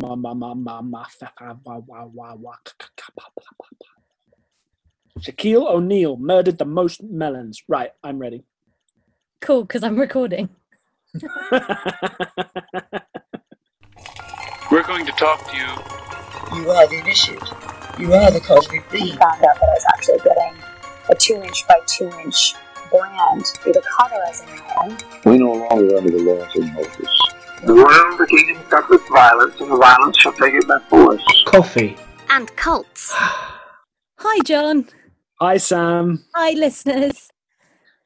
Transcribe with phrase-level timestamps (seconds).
[0.00, 3.26] ma ma ma ma ma fa fa wa wa wa wa ka, ka, ka, pa,
[3.36, 3.86] pa, pa, pa.
[5.20, 7.62] Shaquille O'Neal murdered the most melons.
[7.68, 8.44] Right, I'm ready.
[9.40, 10.48] Cool, because I'm recording.
[14.70, 16.62] We're going to talk to you.
[16.62, 17.42] You are the initiate.
[17.98, 19.18] You are the cosmic We being.
[19.18, 20.54] found out that I was actually getting
[21.10, 22.54] a two inch by two inch
[22.90, 24.48] brand through the cauterizing
[24.80, 24.96] iron.
[25.24, 27.20] We no longer under the laws of Moses.
[27.64, 31.22] The world the kingdom suffereth violence, and the violence shall take it by force.
[31.46, 31.96] Coffee.
[32.30, 33.12] and cults.
[34.18, 34.88] Hi, John.
[35.40, 37.30] Hi, Sam, Hi, listeners.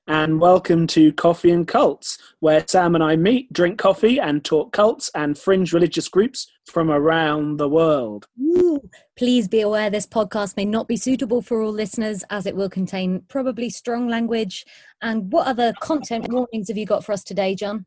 [0.08, 4.72] and welcome to Coffee and Cults, where Sam and I meet, drink coffee, and talk
[4.72, 8.26] cults and fringe religious groups from around the world.
[8.38, 8.80] Woo.
[9.16, 12.70] Please be aware this podcast may not be suitable for all listeners as it will
[12.70, 14.64] contain probably strong language.
[15.02, 17.86] And what other content warnings have you got for us today, John?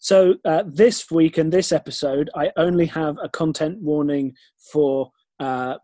[0.00, 4.34] So, uh, this week and this episode, I only have a content warning
[4.72, 5.76] for uh,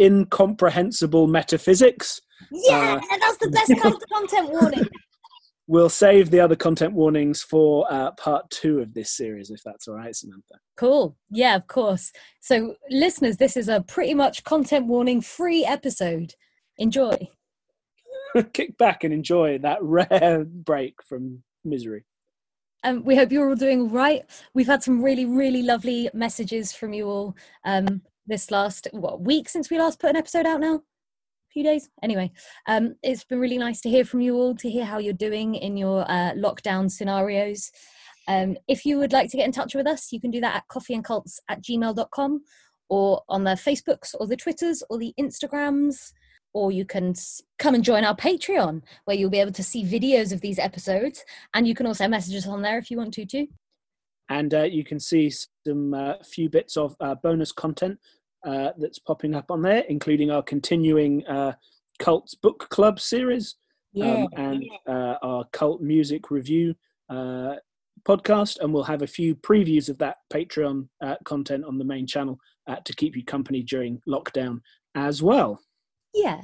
[0.00, 2.22] incomprehensible metaphysics.
[2.50, 4.88] Yeah, that's the best kind of content warning.
[5.66, 9.86] We'll save the other content warnings for uh, part two of this series, if that's
[9.86, 10.54] all right, Samantha.
[10.76, 11.16] Cool.
[11.30, 12.10] Yeah, of course.
[12.40, 16.34] So, listeners, this is a pretty much content warning free episode.
[16.76, 17.28] Enjoy.
[18.52, 22.04] Kick back and enjoy that rare break from misery.
[22.82, 24.24] Um, we hope you're all doing right.
[24.54, 29.48] We've had some really, really lovely messages from you all um, this last what week
[29.48, 30.76] since we last put an episode out now.
[30.76, 31.90] A few days.
[32.02, 32.30] Anyway,
[32.66, 35.56] um, it's been really nice to hear from you all, to hear how you're doing
[35.56, 37.70] in your uh, lockdown scenarios.
[38.28, 40.54] Um, if you would like to get in touch with us, you can do that
[40.54, 42.42] at coffeeandcults at gmail.com
[42.88, 46.12] or on the Facebooks or the Twitters or the Instagrams.
[46.52, 47.14] Or you can
[47.58, 51.24] come and join our Patreon, where you'll be able to see videos of these episodes
[51.54, 53.46] and you can also message us on there if you want to too.
[54.28, 55.30] And uh, you can see
[55.66, 57.98] some uh, few bits of uh, bonus content
[58.46, 61.52] uh, that's popping up on there, including our continuing uh,
[61.98, 63.56] Cults Book Club series
[63.92, 64.12] Yeah.
[64.14, 66.74] um, and uh, our cult music review
[67.10, 67.56] uh,
[68.04, 68.58] podcast.
[68.60, 72.38] And we'll have a few previews of that Patreon uh, content on the main channel
[72.68, 74.60] uh, to keep you company during lockdown
[74.94, 75.60] as well.
[76.14, 76.42] Yeah.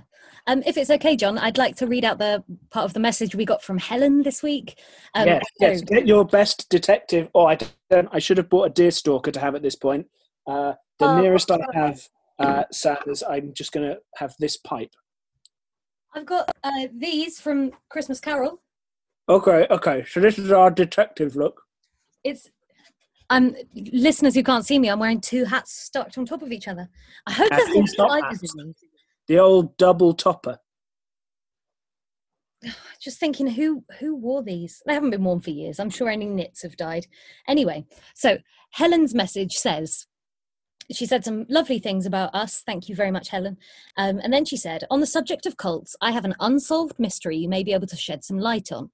[0.48, 3.34] Um, if it's okay, John, I'd like to read out the part of the message
[3.34, 4.78] we got from Helen this week.
[5.14, 5.80] Um, yes, yes.
[5.82, 7.28] Get your best detective.
[7.34, 7.58] Oh, I.
[7.90, 10.06] I should have bought a deer stalker to have at this point.
[10.46, 12.08] Uh, the Oh, nearest I have,
[12.40, 14.90] uh, Sam, is I'm just going to have this pipe.
[16.14, 18.60] I've got uh, these from Christmas Carol.
[19.28, 20.04] Okay, okay.
[20.08, 21.62] So this is our detective look.
[22.24, 22.50] It's
[23.30, 26.68] um listeners who can't see me, I'm wearing two hats stacked on top of each
[26.68, 26.88] other.
[27.26, 28.84] I hope there's no spiders in these.
[29.28, 30.58] The old double topper.
[33.00, 34.82] Just thinking who who wore these?
[34.86, 35.78] They haven't been worn for years.
[35.78, 37.06] I'm sure any knits have died.
[37.48, 38.38] Anyway, so
[38.70, 40.06] Helen's message says
[40.92, 42.62] she said some lovely things about us.
[42.64, 43.56] Thank you very much, Helen.
[43.96, 47.36] Um, and then she said, On the subject of cults, I have an unsolved mystery
[47.36, 48.90] you may be able to shed some light on.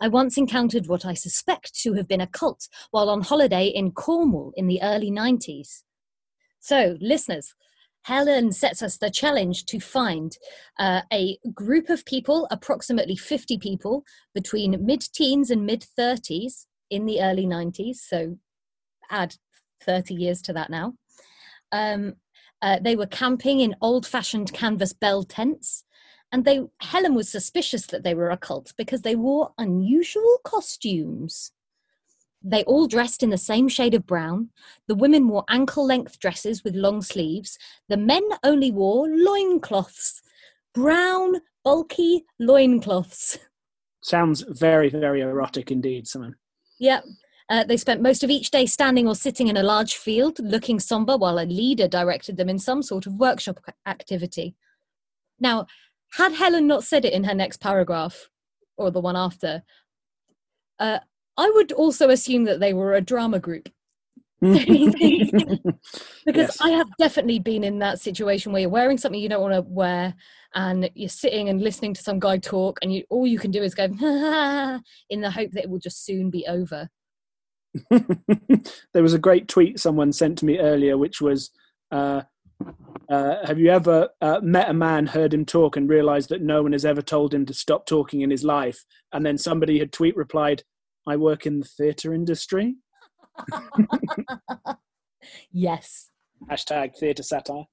[0.00, 3.92] I once encountered what I suspect to have been a cult while on holiday in
[3.92, 5.82] Cornwall in the early 90s.
[6.58, 7.54] So, listeners,
[8.04, 10.36] Helen sets us the challenge to find
[10.78, 14.04] uh, a group of people, approximately 50 people,
[14.34, 17.96] between mid teens and mid 30s in the early 90s.
[17.96, 18.36] So,
[19.10, 19.36] add
[19.82, 20.94] 30 years to that now.
[21.72, 22.14] Um,
[22.60, 25.84] uh, they were camping in old fashioned canvas bell tents.
[26.30, 31.52] And they, Helen was suspicious that they were a cult because they wore unusual costumes.
[32.46, 34.50] They all dressed in the same shade of brown.
[34.86, 37.58] The women wore ankle length dresses with long sleeves.
[37.88, 40.20] The men only wore loincloths.
[40.74, 43.38] Brown, bulky loincloths.
[44.02, 46.36] Sounds very, very erotic indeed, Simon.
[46.78, 47.04] Yep.
[47.48, 50.78] Uh, they spent most of each day standing or sitting in a large field, looking
[50.78, 54.54] somber while a leader directed them in some sort of workshop activity.
[55.40, 55.66] Now,
[56.12, 58.28] had Helen not said it in her next paragraph,
[58.76, 59.62] or the one after,
[60.78, 60.98] uh,
[61.36, 63.68] I would also assume that they were a drama group.
[66.26, 66.60] Because Yes.
[66.60, 69.62] I have definitely been in that situation where you're wearing something you don't want to
[69.62, 70.14] wear,
[70.54, 73.62] and you're sitting and listening to some guy talk, and you all you can do
[73.62, 73.84] is go
[75.10, 76.88] in the hope that it will just soon be over.
[77.90, 81.50] there was a great tweet someone sent to me earlier, which was,
[81.90, 82.22] uh,
[83.08, 86.62] uh, "Have you ever uh, met a man, heard him talk, and realised that no
[86.62, 89.92] one has ever told him to stop talking in his life?" And then somebody had
[89.92, 90.62] tweet replied,
[91.06, 92.76] "I work in the theatre industry."
[95.52, 96.10] yes.
[96.50, 97.64] Hashtag theatre satire.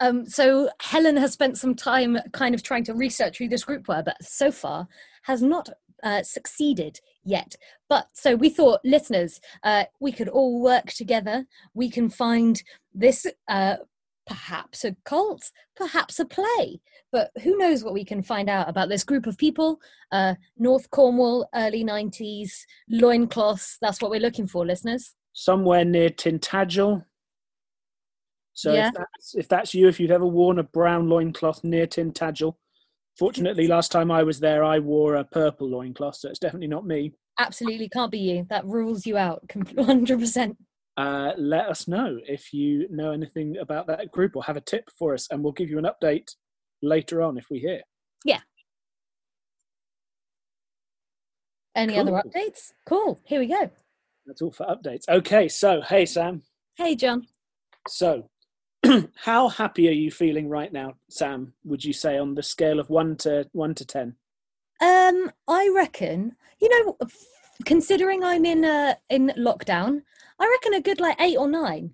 [0.00, 3.86] Um, so Helen has spent some time kind of trying to research who this group
[3.86, 4.88] were, but so far
[5.22, 5.68] has not
[6.02, 7.54] uh, succeeded yet.
[7.88, 11.46] But so we thought, listeners, uh, we could all work together.
[11.74, 12.60] We can find
[12.92, 13.76] this uh,
[14.32, 16.80] perhaps a cult, perhaps a play,
[17.10, 19.78] but who knows what we can find out about this group of people?
[20.10, 22.50] Uh, North Cornwall, early 90s,
[22.88, 23.76] loincloths.
[23.82, 25.14] That's what we're looking for, listeners.
[25.34, 27.04] Somewhere near Tintagel.
[28.54, 28.88] So Yeah.
[28.88, 32.54] if, that's, if that's you, if you've ever worn a brown loincloth near Tintagel,
[33.18, 36.86] fortunately, last time I was there, I wore a purple loincloth, so it's definitely not
[36.86, 37.12] me.
[37.38, 38.46] Absolutely can't be you.
[38.48, 40.56] That rules you out, 100%.
[40.96, 44.90] Uh, let us know if you know anything about that group or have a tip
[44.98, 46.34] for us, and we'll give you an update
[46.82, 47.80] later on if we hear.
[48.24, 48.40] Yeah.
[51.74, 52.72] Any other updates?
[52.86, 53.20] Cool.
[53.24, 53.70] Here we go.
[54.26, 55.08] That's all for updates.
[55.08, 56.42] Okay, so hey, Sam.
[56.76, 57.26] Hey, John.
[57.88, 58.28] So,
[59.16, 61.54] how happy are you feeling right now, Sam?
[61.64, 64.16] Would you say on the scale of one to one to ten?
[64.80, 66.96] Um, I reckon, you know,
[67.64, 70.02] considering I'm in uh, in lockdown,
[70.38, 71.92] I reckon a good like eight or nine.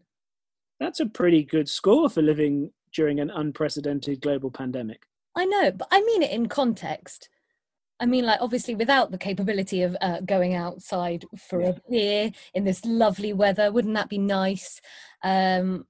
[0.81, 5.03] That's a pretty good score for living during an unprecedented global pandemic.
[5.37, 7.29] I know, but I mean it in context.
[8.01, 12.65] I mean, like, obviously, without the capability of uh, going outside for a beer in
[12.65, 14.81] this lovely weather, wouldn't that be nice?
[15.25, 15.85] Um,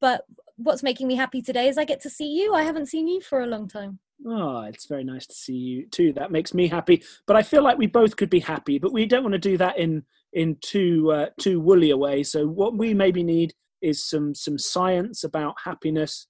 [0.00, 0.24] but
[0.56, 2.54] what's making me happy today is I get to see you.
[2.54, 4.00] I haven't seen you for a long time.
[4.26, 6.12] Oh, it's very nice to see you too.
[6.12, 7.04] That makes me happy.
[7.26, 9.56] But I feel like we both could be happy, but we don't want to do
[9.58, 12.22] that in in too uh, too woolly a way.
[12.22, 16.26] So what we maybe need is some some science about happiness,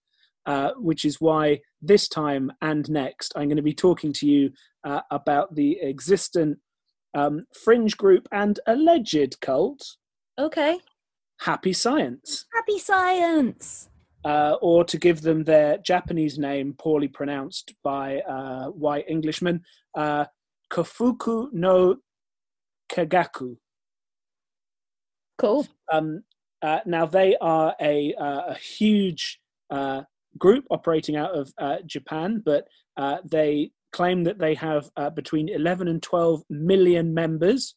[0.47, 4.51] uh, which is why this time and next I'm going to be talking to you
[4.85, 6.59] uh, about the existent
[7.15, 9.97] um, fringe group and alleged cult,
[10.39, 10.79] Okay.
[11.41, 12.47] Happy Science.
[12.55, 13.89] Happy science.
[14.25, 19.63] uh, or to give them their Japanese name, poorly pronounced by uh, white Englishmen,
[19.97, 20.25] uh,
[20.71, 21.97] Kofuku no
[22.93, 23.57] Kagaku.
[25.39, 25.67] Cool.
[25.93, 26.23] Um,
[26.63, 29.41] uh, now they are a, uh, a huge
[29.71, 30.03] uh,
[30.37, 35.49] group operating out of uh, Japan, but uh, they claim that they have uh, between
[35.49, 37.75] 11 and 12 million members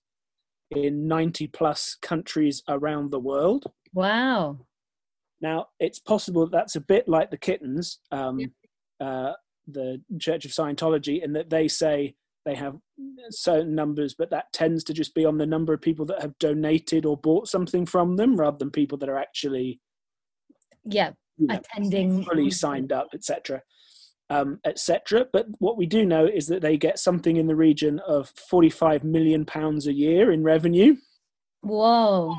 [0.72, 3.66] in 90 plus countries around the world.
[3.94, 4.66] Wow.
[5.42, 8.40] Now, it's possible that that's a bit like the kittens, um,
[9.00, 9.34] uh,
[9.68, 12.16] the Church of Scientology, in that they say
[12.46, 12.76] they have
[13.30, 16.38] certain numbers, but that tends to just be on the number of people that have
[16.40, 19.80] donated or bought something from them rather than people that are actually
[20.84, 21.12] Yeah.
[21.38, 22.24] you know, Attending.
[22.24, 23.62] fully signed up, etc.
[24.30, 25.28] Um, etc.
[25.32, 29.04] But what we do know is that they get something in the region of 45
[29.04, 30.96] million pounds a year in revenue,
[31.62, 32.36] Whoa.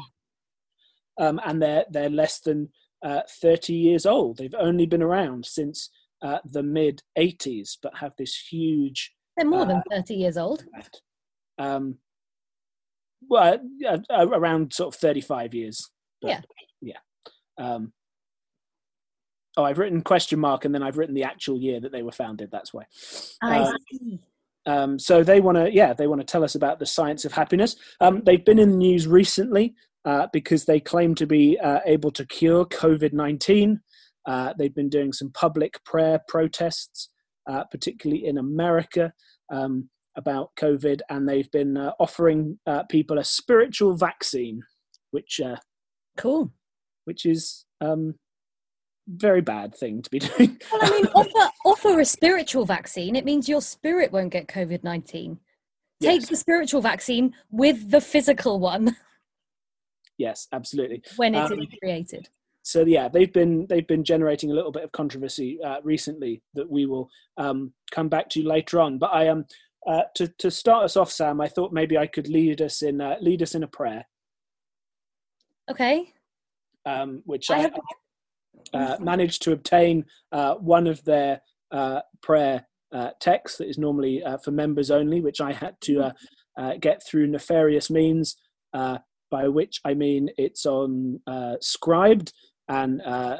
[1.19, 2.71] um, and they're they're less than
[3.05, 4.39] uh, 30 years old.
[4.39, 5.91] They've only been around since
[6.23, 10.64] uh, the mid 80s, but have this huge They're more than Uh, 30 years old.
[11.58, 11.99] Um,
[13.29, 13.58] well,
[13.88, 15.90] uh, around sort of 35 years.
[16.20, 16.40] but Yeah.
[16.81, 16.99] Yeah.
[17.58, 17.93] Um,
[19.56, 22.12] oh, I've written question mark and then I've written the actual year that they were
[22.12, 22.50] founded.
[22.50, 22.84] That's why.
[23.43, 24.20] I Um, see.
[24.64, 27.32] Um, so they want to, yeah, they want to tell us about the science of
[27.32, 27.75] happiness.
[28.00, 29.75] Um, they've been in the news recently
[30.05, 33.81] uh, because they claim to be uh, able to cure COVID nineteen.
[34.25, 37.08] Uh, they've been doing some public prayer protests,
[37.49, 39.12] uh, particularly in America,
[39.50, 44.62] um, about COVID, and they've been uh, offering uh, people a spiritual vaccine,
[45.11, 45.56] which uh,
[46.17, 46.53] Cool.
[47.05, 48.15] which is um,
[49.08, 50.61] very bad thing to be doing.
[50.70, 53.17] Well, I mean, offer offer a spiritual vaccine.
[53.17, 55.39] It means your spirit won't get COVID nineteen.
[56.01, 56.29] Take Yes.
[56.31, 58.96] the spiritual vaccine with the physical one
[60.19, 61.03] yes, absolutely.
[61.17, 62.29] when it is Um, created.
[62.63, 66.71] So yeah, they've been they've been generating a little bit of controversy uh, recently that
[66.71, 68.99] we will um, come back to later on.
[68.99, 69.47] But I am
[69.87, 71.41] uh, to to start us off, Sam.
[71.41, 74.07] I thought maybe I could lead us in uh, lead us in a prayer,
[75.71, 76.13] Okay.
[76.87, 77.75] um, which I I, have-
[78.75, 81.41] uh, managed to obtain uh, one of their
[81.73, 86.01] uh, prayer uh, texts that is normally uh, for members only, which I had to
[86.01, 86.13] uh,
[86.57, 88.37] uh, get through nefarious means.
[88.73, 88.99] Uh,
[89.31, 92.33] by which I mean it's on uh, Scribd,
[92.72, 93.36] and uh,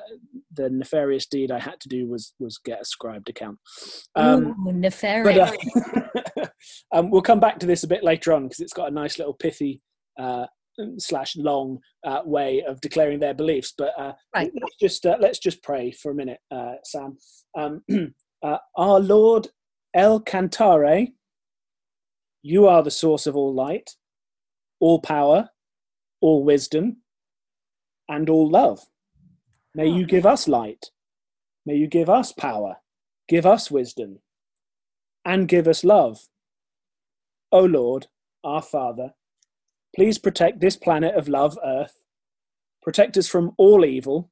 [0.55, 3.59] the nefarious deed I had to do was was get a Scribd account.
[4.15, 5.51] Um, Ooh, but nefarious.
[6.37, 6.47] uh,
[6.93, 9.19] um, we'll come back to this a bit later on because it's got a nice
[9.19, 9.81] little pithy
[10.19, 10.47] uh,
[10.99, 13.73] slash long uh, way of declaring their beliefs.
[13.77, 14.53] But uh, Right.
[14.61, 17.17] let's just uh, let's just pray for a minute, uh, Sam.
[17.57, 17.83] Um,
[18.43, 19.49] uh, Our Lord
[19.95, 21.09] El Cantare,
[22.43, 23.91] you are the source of all light,
[24.79, 25.49] all power,
[26.21, 26.99] all wisdom,
[28.11, 28.81] and all love.
[29.75, 30.91] May you give us light.
[31.65, 32.77] May you give us power.
[33.29, 34.19] Give us wisdom.
[35.25, 36.29] And give us love.
[37.51, 38.09] O Lord,
[38.45, 39.15] our Father,
[39.95, 42.03] please protect this planet of love, Earth,
[42.83, 44.31] protect us from all evil,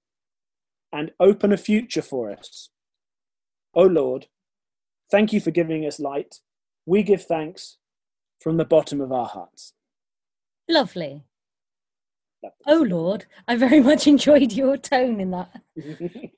[0.92, 2.70] and open a future for us.
[3.74, 4.26] O Lord,
[5.10, 6.40] thank you for giving us light.
[6.86, 7.76] We give thanks
[8.40, 9.74] from the bottom of our hearts.
[10.68, 11.24] Lovely.
[12.66, 15.62] Oh Lord, I very much enjoyed your tone in that.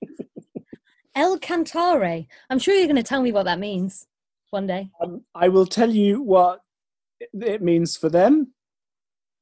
[1.15, 2.27] El Cantare.
[2.49, 4.07] I'm sure you're going to tell me what that means
[4.51, 4.91] one day.
[5.03, 6.61] Um, I will tell you what
[7.21, 8.55] it means for them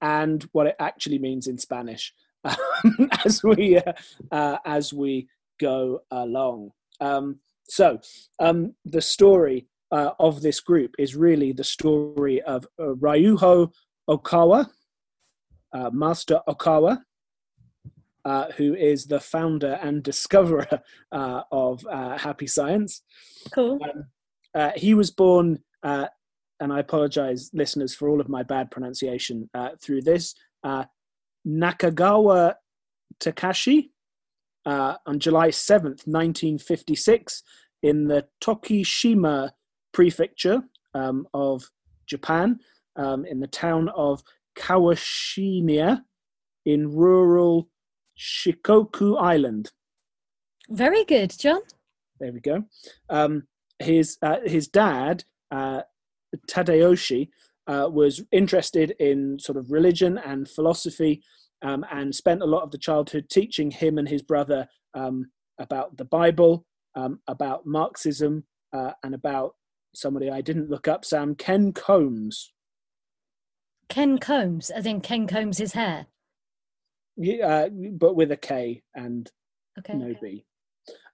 [0.00, 2.12] and what it actually means in Spanish
[2.45, 3.93] um, as we uh,
[4.33, 5.29] uh, as we
[5.61, 6.71] go along.
[7.00, 7.38] Um,
[7.69, 8.00] so
[8.40, 13.71] um, the story uh, of this group is really the story of uh, Ryuho
[14.09, 14.69] Okawa,
[15.72, 16.98] uh, Master Okawa,
[18.24, 23.02] uh, who is the founder and discoverer uh, of uh, Happy Science.
[23.52, 23.78] Cool.
[23.82, 24.04] Um,
[24.54, 26.06] uh, he was born, uh,
[26.58, 30.34] and I apologize, listeners, for all of my bad pronunciation uh, through this.
[30.62, 30.84] Uh,
[31.46, 32.54] Nakagawa
[33.18, 33.90] Takashi
[34.66, 37.42] uh, on July 7th, 1956,
[37.82, 39.50] in the Tokushima
[39.92, 40.62] prefecture
[40.94, 41.70] um, of
[42.06, 42.58] Japan,
[42.96, 44.22] um, in the town of
[44.57, 46.02] Kawashima
[46.64, 47.69] in rural
[48.19, 49.71] Shikoku Island.
[50.69, 51.61] Very good, John.
[52.19, 52.64] There we go.
[53.09, 53.45] Um,
[53.78, 55.83] his uh, his dad, uh,
[56.49, 57.28] Tadayoshi,
[57.66, 61.23] uh, was interested in sort of religion and philosophy,
[61.62, 65.97] um, and spent a lot of the childhood teaching him and his brother um, about
[65.97, 69.54] the Bible, um, about Marxism, uh, and about
[69.95, 72.52] somebody I didn't look up, Sam Ken Combs.
[73.90, 76.06] Ken Combs, as in Ken combs his hair.
[77.16, 79.30] Yeah, uh, but with a K and
[79.78, 79.94] Okay.
[79.94, 80.44] no B.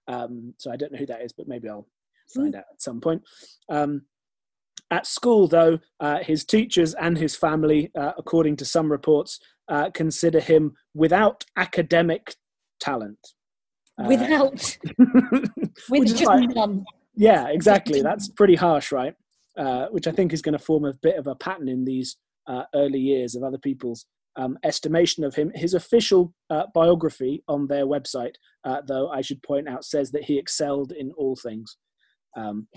[0.07, 1.87] Um, so I don't know who that is, but maybe I'll
[2.33, 3.21] find out at some point.
[3.69, 4.03] Um,
[4.89, 9.89] at school, though, uh, his teachers and his family, uh, according to some reports, uh,
[9.93, 12.35] consider him without academic
[12.79, 13.19] talent.
[13.99, 14.77] Uh, Without,
[15.89, 16.85] with just like- none.
[17.15, 18.01] yeah, exactly.
[18.01, 19.15] That's pretty harsh, right?
[19.57, 22.15] Uh, which I think is going to form a bit of a pattern in these
[22.47, 24.05] uh, early years of other people's
[24.37, 25.51] um, estimation of him.
[25.55, 30.25] His official uh, biography on their website, uh, though, I should point out, says that
[30.25, 31.77] he excelled in all things
[32.35, 32.67] um,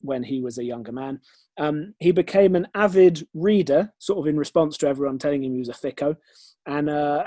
[0.00, 1.20] when he was a younger man.
[1.58, 5.58] Um, he became an avid reader, sort of in response to everyone telling him he
[5.58, 6.16] was a thicko,
[6.66, 7.24] and uh,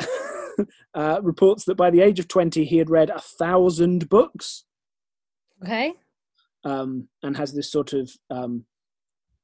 [0.93, 4.65] uh, reports that by the age of 20, he had read a thousand books
[5.63, 5.93] Okay.
[6.63, 8.65] um, and has this sort of um,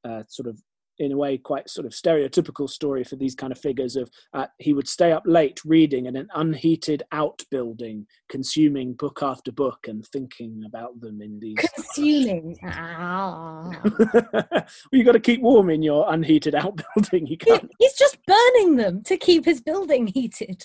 [0.04, 0.62] uh, sort of
[0.98, 4.46] in a way quite sort of stereotypical story for these kind of figures of uh,
[4.58, 10.06] he would stay up late reading in an unheated outbuilding consuming book after book and
[10.06, 12.56] thinking about them in these Consuming.
[12.64, 13.70] Ah.
[14.12, 18.18] well you got to keep warm in your unheated outbuilding you He- can't He's just
[18.26, 20.64] burning them to keep his building heated.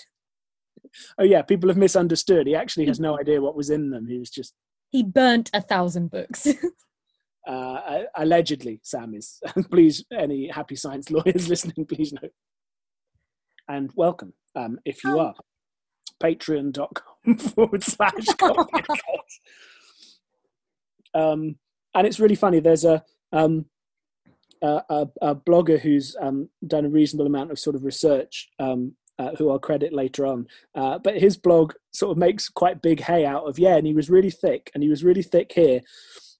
[1.18, 4.18] oh yeah people have misunderstood he actually has no idea what was in them he
[4.18, 4.54] was just
[4.90, 6.46] He burnt a thousand books.
[7.46, 9.40] uh, allegedly sam is.
[9.70, 12.28] Please any happy science lawyers listening please know.
[13.68, 15.34] And welcome um, if you are.
[16.22, 18.26] Patreon.com forward slash
[21.14, 21.56] um,
[21.94, 23.66] and it's really funny there's a um,
[24.62, 28.94] a, a, a blogger who's um, done a reasonable amount of sort of research um,
[29.18, 30.46] uh, who I'll credit later on.
[30.74, 33.94] Uh, but his blog sort of makes quite big hay out of, yeah, and he
[33.94, 35.80] was really thick, and he was really thick here.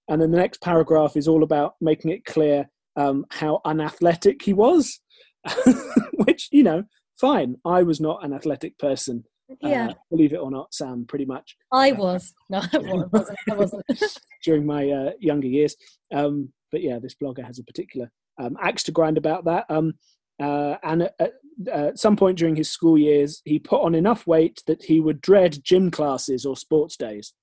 [0.08, 4.52] And then the next paragraph is all about making it clear um, how unathletic he
[4.52, 5.00] was,
[6.14, 6.84] which, you know,
[7.20, 7.56] fine.
[7.64, 9.24] I was not an athletic person,
[9.60, 12.32] yeah, uh, believe it or not, Sam, pretty much I was.
[12.48, 13.38] No, I wasn't.
[13.50, 13.84] I wasn't.
[14.44, 15.76] during my uh, younger years.
[16.12, 19.66] Um, but yeah, this blogger has a particular um, axe to grind about that.
[19.68, 19.94] Um,
[20.40, 21.32] uh, and at, at,
[21.70, 25.20] at some point during his school years, he put on enough weight that he would
[25.20, 27.34] dread gym classes or sports days.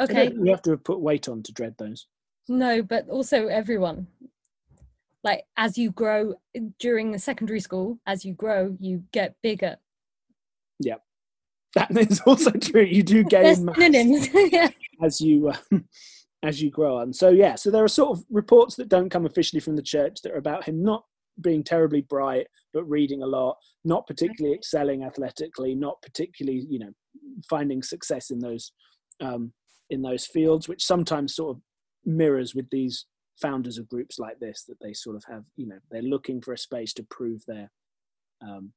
[0.00, 0.32] Okay.
[0.32, 2.06] You have to have put weight on to dread those.
[2.48, 4.06] No, but also everyone.
[5.22, 6.34] Like as you grow
[6.78, 9.76] during the secondary school, as you grow, you get bigger.
[10.80, 10.96] Yeah,
[11.74, 12.82] that is also true.
[12.82, 14.28] You do gain mass synonyms.
[14.52, 14.68] yeah.
[15.02, 15.56] as you uh,
[16.42, 17.12] as you grow on.
[17.12, 20.20] So yeah, so there are sort of reports that don't come officially from the church
[20.22, 21.04] that are about him not
[21.40, 26.90] being terribly bright, but reading a lot, not particularly excelling athletically, not particularly you know
[27.48, 28.72] finding success in those
[29.22, 29.52] um,
[29.90, 31.62] in those fields, which sometimes sort of
[32.04, 33.06] mirrors with these
[33.40, 36.52] founders of groups like this that they sort of have you know they're looking for
[36.52, 37.68] a space to prove their
[38.42, 38.72] um,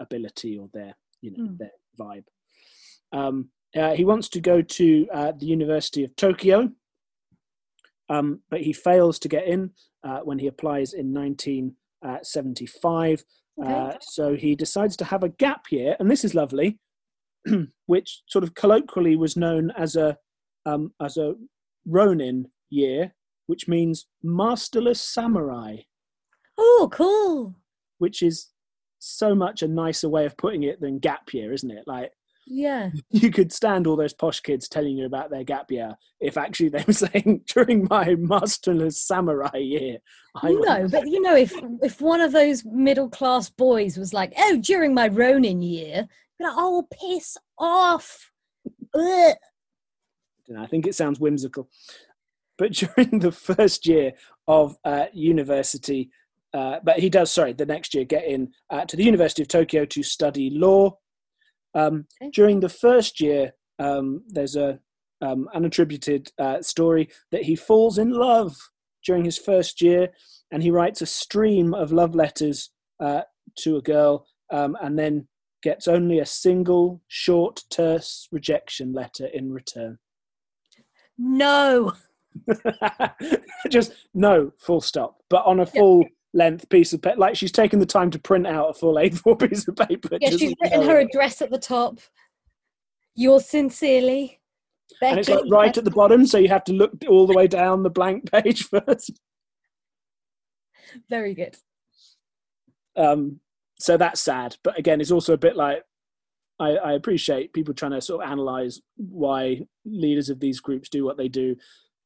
[0.00, 1.58] ability or their you know Mm.
[1.58, 2.24] their vibe.
[3.12, 6.70] Um, uh, he wants to go to uh, the University of Tokyo,
[8.08, 9.70] um, but he fails to get in
[10.04, 13.24] uh, when he applies in 1975.
[13.60, 13.72] Okay.
[13.72, 16.78] Uh, so he decides to have a gap year, and this is lovely,
[17.86, 20.16] which sort of colloquially was known as a
[20.66, 21.34] um, as a
[21.86, 23.14] Ronin year,
[23.46, 25.76] which means masterless samurai,
[26.58, 27.54] Oh, cool.
[27.98, 28.48] which is
[28.98, 31.84] so much a nicer way of putting it than gap year, isn't it?
[31.86, 32.10] Like
[32.46, 32.90] Yeah.
[33.10, 36.68] you could stand all those posh kids telling you about their gap year if actually
[36.68, 39.98] they were saying during my masterless samurai year.
[40.36, 41.52] I No, but you know, if
[41.82, 46.06] if one of those middle class boys was like, "Oh, during my Ronin year,"
[46.38, 48.30] be like, "Oh, piss off."
[48.94, 49.34] Ugh.
[50.58, 51.68] I think it sounds whimsical.
[52.56, 54.12] But during the first year
[54.46, 56.10] of uh, university,
[56.54, 59.48] uh, but he does, sorry, the next year get in uh, to the University of
[59.48, 60.96] Tokyo to study law.
[61.74, 62.30] Um, Okay.
[62.32, 64.80] During the first year, um, there's a
[65.20, 68.56] um, unattributed uh, story that he falls in love
[69.04, 70.08] during his first year,
[70.50, 73.22] and he writes a stream of love letters uh,
[73.58, 75.28] to a girl, um, and then
[75.62, 79.98] gets only a single short, terse rejection letter in return.
[81.16, 81.92] No.
[83.70, 87.80] just no full stop but on a full length piece of paper like she's taken
[87.80, 90.98] the time to print out a full a4 piece of paper Yeah, she's written her
[90.98, 91.98] address at the top.
[93.16, 94.38] Yours sincerely,
[95.00, 95.10] Becky.
[95.10, 97.48] and it's like right at the bottom so you have to look all the way
[97.48, 99.18] down the blank page first
[101.10, 101.56] Very good.
[102.94, 103.40] um
[103.78, 105.82] so that's sad but again it's also a bit like
[106.60, 111.04] I, I appreciate people trying to sort of analyze why leaders of these groups do
[111.04, 111.54] what they do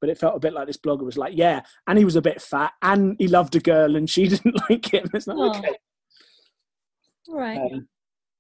[0.01, 2.23] but it felt a bit like this blogger was like yeah and he was a
[2.23, 5.59] bit fat and he loved a girl and she didn't like him it's like Oh.
[5.59, 5.77] okay
[7.29, 7.59] All right.
[7.59, 7.89] Um,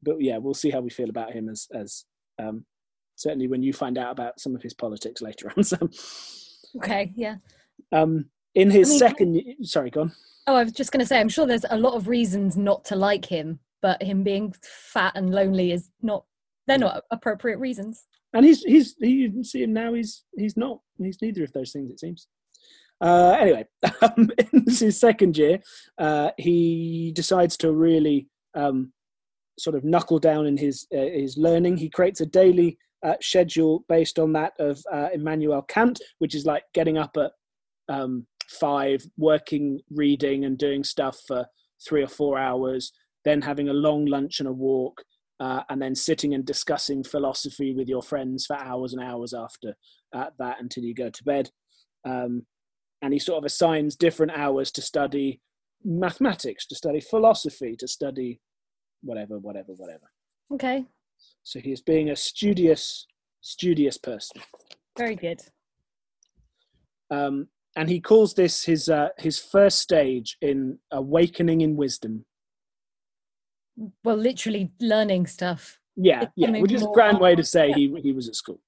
[0.02, 2.04] but yeah, we'll see how we feel about him as as
[2.38, 2.64] um,
[3.14, 5.62] certainly when you find out about some of his politics later on.
[5.64, 5.78] So,
[6.76, 7.12] okay.
[7.14, 7.36] Yeah.
[7.92, 10.12] um, in his I mean- second, sorry, go on.
[10.46, 12.84] Oh, I was just going to say, I'm sure there's a lot of reasons not
[12.86, 16.24] to like him, but him being fat and lonely is not.
[16.66, 18.06] They're not appropriate reasons.
[18.32, 19.94] And he's he's he, you can see him now.
[19.94, 20.80] He's he's not.
[20.98, 21.90] He's neither of those things.
[21.90, 22.26] It seems.
[23.00, 23.66] Uh, anyway,
[24.02, 25.60] um, in his second year,
[25.98, 28.92] uh, he decides to really um,
[29.58, 31.76] sort of knuckle down in his uh, his learning.
[31.76, 36.46] He creates a daily uh, schedule based on that of uh, Immanuel Kant, which is
[36.46, 37.32] like getting up at
[37.88, 41.46] um, five, working, reading, and doing stuff for
[41.86, 42.92] three or four hours,
[43.24, 45.02] then having a long lunch and a walk,
[45.40, 49.74] uh, and then sitting and discussing philosophy with your friends for hours and hours after
[50.14, 51.50] uh, that until you go to bed.
[52.04, 52.46] Um,
[53.02, 55.40] and he sort of assigns different hours to study
[55.84, 58.40] mathematics, to study philosophy, to study
[59.02, 60.06] whatever, whatever, whatever.
[60.52, 60.86] Okay.
[61.42, 63.06] So he is being a studious,
[63.40, 64.42] studious person.
[64.96, 65.40] Very good.
[67.10, 72.24] Um, and he calls this his uh, his first stage in awakening in wisdom.
[74.04, 75.78] Well, literally learning stuff.
[75.96, 78.60] Yeah, yeah, which is a grand way to say he he was at school.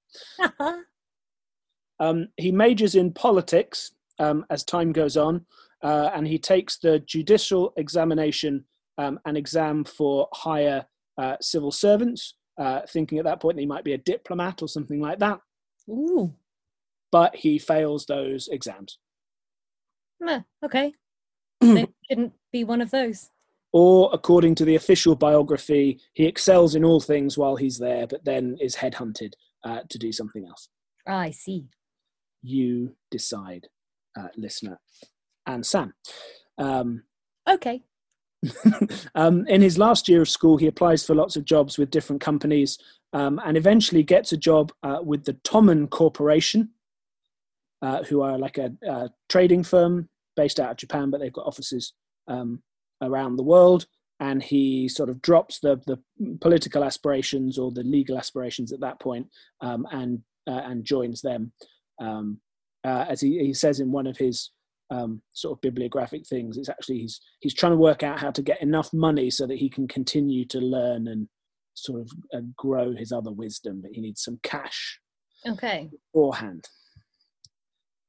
[2.00, 5.46] Um, he majors in politics um, as time goes on,
[5.82, 8.64] uh, and he takes the judicial examination,
[8.98, 10.84] um, an exam for higher
[11.18, 14.68] uh, civil servants, uh, thinking at that point that he might be a diplomat or
[14.68, 15.38] something like that.
[15.88, 16.34] Ooh.
[17.14, 18.98] But he fails those exams.
[20.64, 20.94] Okay.
[21.62, 23.30] Maybe shouldn't be one of those.
[23.72, 28.24] Or, according to the official biography, he excels in all things while he's there, but
[28.24, 30.68] then is headhunted uh, to do something else.
[31.06, 31.68] Ah, I see.
[32.42, 33.68] You decide,
[34.18, 34.80] uh, listener
[35.46, 35.94] and Sam.
[36.58, 37.04] Um,
[37.48, 37.84] Okay.
[39.14, 42.20] um, in his last year of school, he applies for lots of jobs with different
[42.20, 42.76] companies
[43.12, 46.70] um, and eventually gets a job uh, with the Tomen Corporation,
[47.84, 51.46] uh, who are like a, a trading firm based out of Japan, but they've got
[51.46, 51.92] offices
[52.28, 52.62] um,
[53.02, 53.86] around the world.
[54.20, 55.98] And he sort of drops the, the
[56.40, 59.26] political aspirations or the legal aspirations at that point,
[59.60, 61.52] um, and uh, and joins them.
[62.00, 62.40] Um,
[62.84, 64.50] uh, as he, he says in one of his
[64.90, 66.56] um, sort of bibliographic things.
[66.56, 69.58] It's actually he's he's trying to work out how to get enough money so that
[69.58, 71.28] he can continue to learn and
[71.74, 75.00] sort of uh, grow his other wisdom, but he needs some cash
[75.46, 75.90] Okay.
[76.12, 76.68] beforehand,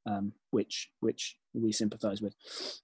[0.05, 2.35] um, which which we sympathise with.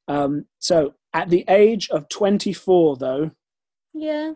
[0.07, 3.31] Um, so at the age of 24, though,
[3.93, 4.33] Yeah.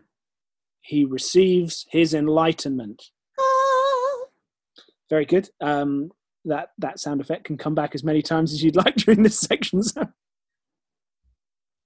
[0.81, 3.11] he receives his enlightenment.
[3.39, 4.25] Ah.
[5.09, 5.49] Very good.
[5.61, 6.11] Um,
[6.43, 9.39] that that sound effect can come back as many times as you'd like during this
[9.39, 10.13] section, Sam.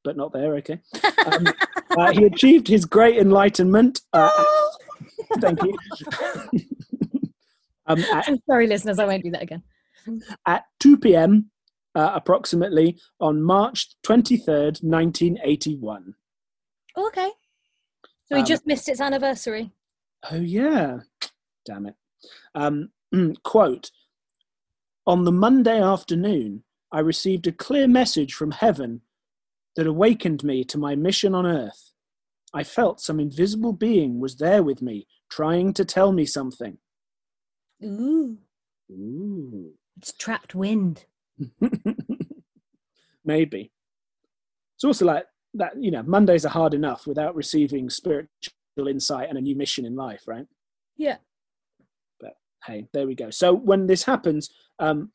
[0.03, 0.55] but not there.
[0.55, 0.79] Okay.
[1.25, 1.47] Um,
[1.97, 4.01] uh, he achieved his great enlightenment.
[4.11, 4.29] Uh,
[5.39, 5.77] thank you.
[7.87, 8.99] um, at, I'm sorry, listeners.
[8.99, 9.63] I won't do that again.
[10.45, 11.51] At 2 p.m.
[11.95, 16.13] uh, approximately on March 23rd, 1981.
[16.97, 17.29] Okay.
[18.25, 19.71] So we Um, just missed its anniversary.
[20.31, 20.99] Oh, yeah.
[21.65, 21.95] Damn it.
[22.55, 22.89] Um,
[23.43, 23.91] quote
[25.07, 29.01] On the Monday afternoon, I received a clear message from heaven
[29.75, 31.91] that awakened me to my mission on earth.
[32.53, 36.79] I felt some invisible being was there with me, trying to tell me something.
[37.83, 38.37] Ooh.
[38.91, 39.73] Ooh.
[39.99, 41.05] It's trapped wind.
[43.25, 43.71] Maybe.
[44.75, 48.29] It's also like that, you know, Mondays are hard enough without receiving spiritual
[48.87, 50.45] insight and a new mission in life, right?
[50.95, 51.17] Yeah.
[52.17, 53.29] But hey, there we go.
[53.29, 55.11] So when this happens, um,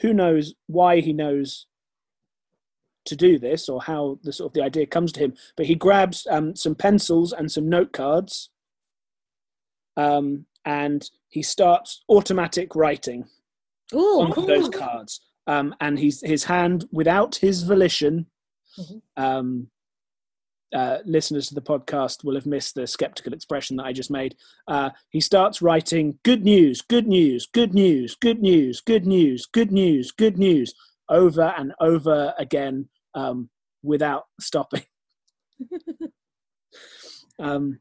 [0.00, 1.66] who knows why he knows
[3.04, 5.34] to do this or how the sort of the idea comes to him?
[5.54, 8.48] But he grabs um, some pencils and some note cards,
[9.98, 13.26] um, and he starts automatic writing
[13.92, 14.46] Ooh, on cool.
[14.46, 15.20] those cards.
[15.46, 18.26] Um, and he's his hand, without his volition,
[18.78, 19.02] Mhm.
[19.16, 19.70] um,
[20.74, 24.34] uh, listeners to the podcast will have missed the skeptical expression that I just made.
[24.66, 29.70] Uh, he starts writing good news, good news, good news, good news, good news, good
[29.70, 30.74] news, good news,
[31.08, 33.50] over and over again um,
[33.82, 34.82] without stopping.
[37.38, 37.78] um,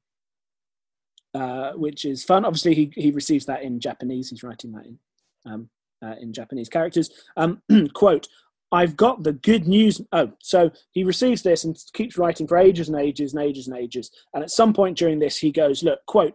[1.34, 2.46] uh, which is fun.
[2.46, 4.30] Obviously, he, he receives that in Japanese.
[4.30, 5.00] He's writing that in
[5.46, 5.70] um,
[6.04, 7.10] uh, in Japanese characters.
[7.38, 7.62] Um,
[7.94, 8.28] quote,
[8.72, 10.02] I've got the good news.
[10.12, 13.78] Oh, so he receives this and keeps writing for ages and ages and ages and
[13.78, 14.10] ages.
[14.34, 16.34] And at some point during this, he goes, Look, quote,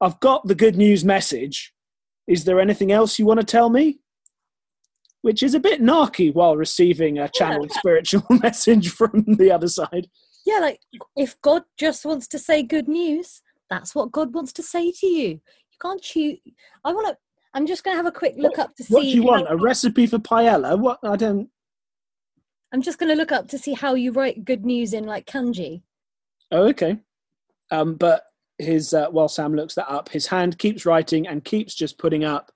[0.00, 1.72] I've got the good news message.
[2.28, 3.98] Is there anything else you want to tell me?
[5.22, 10.08] Which is a bit narky while receiving a channeled spiritual message from the other side.
[10.46, 10.80] Yeah, like
[11.16, 15.06] if God just wants to say good news, that's what God wants to say to
[15.06, 15.28] you.
[15.28, 16.38] You can't choose.
[16.84, 17.16] I want to.
[17.54, 18.92] I'm just going to have a quick look up to see.
[18.94, 19.46] What do you want?
[19.48, 20.78] how- A recipe for paella?
[20.78, 20.98] What?
[21.04, 21.48] I don't.
[22.72, 25.26] I'm just going to look up to see how you write good news in like
[25.26, 25.82] kanji.
[26.50, 26.98] Oh, okay.
[27.70, 28.24] Um, but
[28.58, 32.24] his uh, while Sam looks that up, his hand keeps writing and keeps just putting
[32.24, 32.50] up.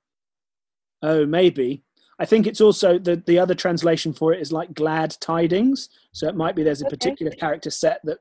[1.02, 1.84] Oh, maybe.
[2.18, 5.88] I think it's also the the other translation for it is like glad tidings.
[6.12, 6.96] So it might be there's a Okay.
[6.96, 8.18] particular character set that.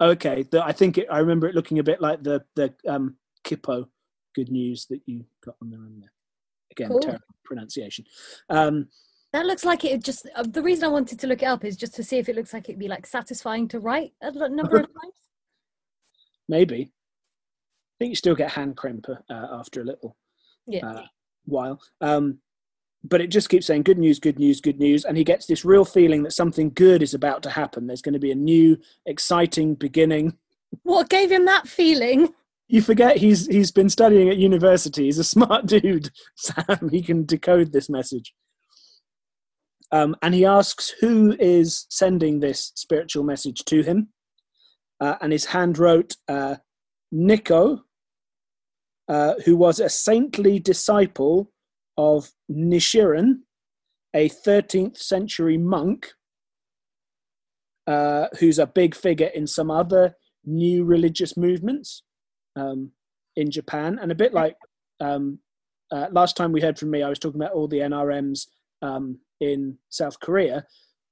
[0.00, 3.16] Okay, the, I think it, I remember it looking a bit like the the um,
[3.44, 3.88] Kippo
[4.38, 5.80] good news that you got on there.
[5.80, 6.12] on there.
[6.70, 7.00] Again, Cool.
[7.00, 8.04] terrible pronunciation.
[8.48, 8.88] Um,
[9.32, 10.28] That looks like it just.
[10.36, 12.36] Uh, the reason I wanted to look it up is just to see if it
[12.36, 15.14] looks like it'd be like satisfying to write a number of times.
[16.48, 16.80] maybe.
[16.90, 20.16] I think you still get hand cramp uh, after a little.
[20.66, 20.86] Yeah.
[20.86, 21.02] uh,
[21.46, 21.80] while.
[22.00, 22.38] Um,
[23.02, 25.64] but it just keeps saying good news, good news, good news, and he gets this
[25.64, 27.86] real feeling that something good is about to happen.
[27.86, 30.36] There's going to be a new, exciting beginning.
[30.82, 32.34] What gave him that feeling?
[32.68, 35.04] You forget he's he's been studying at university.
[35.04, 36.90] He's a smart dude, Sam.
[36.90, 38.34] He can decode this message.
[39.90, 44.08] Um, and he asks who is sending this spiritual message to him.
[45.00, 46.56] Uh, and his hand wrote uh,
[47.10, 47.84] Nikko,
[49.08, 51.50] uh, who was a saintly disciple
[51.96, 53.40] of Nichiren,
[54.12, 56.12] a 13th century monk
[57.86, 62.02] uh, who's a big figure in some other new religious movements
[62.58, 62.90] um,
[63.36, 63.98] in Japan.
[64.00, 64.56] And a bit like
[65.00, 65.38] um,
[65.92, 68.46] uh, last time we heard from me, I was talking about all the NRMs
[68.82, 70.66] um, in South Korea.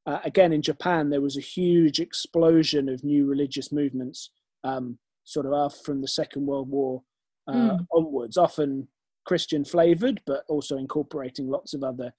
[0.07, 4.31] Uh, again, in Japan, there was a huge explosion of new religious movements,
[4.65, 7.03] um, sort of after from the Second World War
[7.49, 7.87] uh, Mm.
[7.93, 8.89] onwards, often
[9.25, 12.13] Christian flavored, but also incorporating lots of other.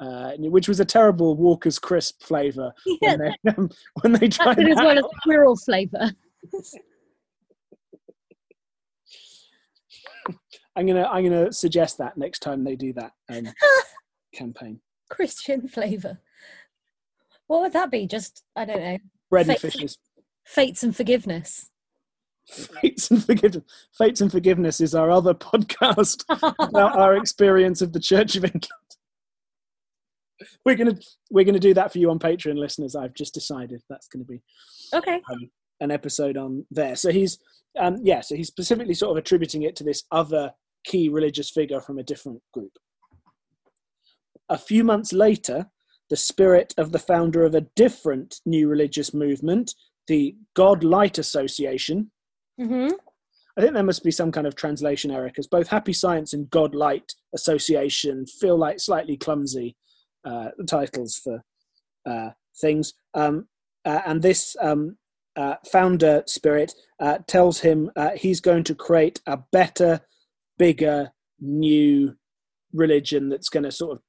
[0.00, 3.70] Uh, which was a terrible Walker's crisp flavor Yeah, when they um,
[4.02, 6.10] when they tried it as well as squirrel flavour.
[10.76, 13.48] I'm gonna I'm gonna suggest that next time they do that um,
[14.34, 14.80] campaign.
[15.08, 16.18] Christian flavour.
[17.46, 18.06] What would that be?
[18.06, 18.98] Just I don't know.
[19.30, 19.98] Bread and fishes.
[20.44, 21.70] Fates and forgiveness.
[22.46, 23.64] Fates and forgiveness.
[23.96, 26.24] Fates and forgiveness is our other podcast
[26.58, 28.66] about our experience of the Church of England.
[30.64, 30.98] We're gonna
[31.30, 32.96] we're gonna do that for you on Patreon, listeners.
[32.96, 34.42] I've just decided that's gonna be
[34.92, 35.22] okay.
[35.30, 36.96] um, an episode on there.
[36.96, 37.38] So he's
[37.78, 40.52] um, yeah, so he's specifically sort of attributing it to this other
[40.84, 42.72] key religious figure from a different group.
[44.48, 45.70] A few months later,
[46.10, 49.74] the spirit of the founder of a different new religious movement,
[50.06, 52.10] the God Light Association.
[52.58, 52.88] hmm
[53.56, 56.50] I think there must be some kind of translation error because both Happy Science and
[56.50, 59.76] God Light Association feel like slightly clumsy
[60.24, 61.40] uh, titles for
[62.04, 62.94] uh, things.
[63.14, 63.46] Um,
[63.84, 64.96] uh, and this um,
[65.36, 70.00] uh, founder spirit uh, tells him uh, he's going to create a better,
[70.58, 72.16] bigger, new
[72.72, 74.02] religion that's going to sort of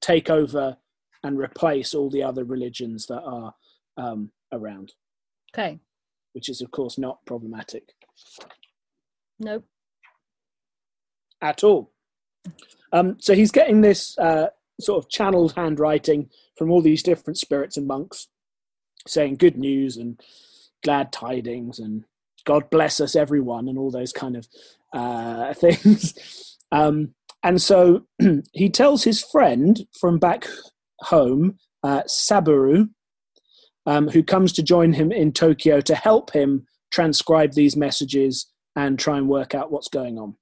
[0.00, 0.76] take over
[1.22, 3.54] and replace all the other religions that are
[3.96, 4.92] um, around,
[5.54, 5.78] Okay.
[6.32, 7.90] which is of course not problematic
[9.40, 9.64] Nope.
[11.40, 11.92] at all.
[12.92, 14.48] Um, so he's getting this uh,
[14.80, 18.28] sort of channeled handwriting from all these different spirits and monks,
[19.06, 20.20] saying good news and
[20.84, 22.04] glad tidings and
[22.44, 24.46] God bless us everyone and all those kind of
[24.92, 26.56] uh, things.
[26.72, 28.06] Um, and so
[28.52, 30.46] he tells his friend from back
[31.00, 32.88] home, uh, Saburo,
[33.86, 38.46] um, who comes to join him in Tokyo to help him transcribe these messages
[38.76, 40.36] and try and work out what's going on.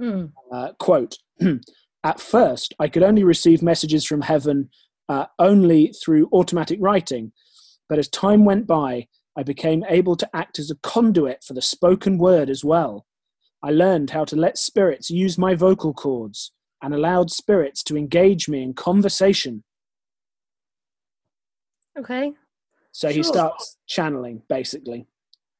[0.00, 0.32] Mm.
[0.50, 1.18] Uh, quote
[2.04, 4.70] At first, I could only receive messages from heaven
[5.08, 7.32] uh, only through automatic writing,
[7.88, 11.62] but as time went by, I became able to act as a conduit for the
[11.62, 13.04] spoken word as well.
[13.62, 18.48] I learned how to let spirits use my vocal cords and allowed spirits to engage
[18.48, 19.64] me in conversation.
[21.98, 22.32] Okay.
[22.92, 25.06] So he starts channeling, basically.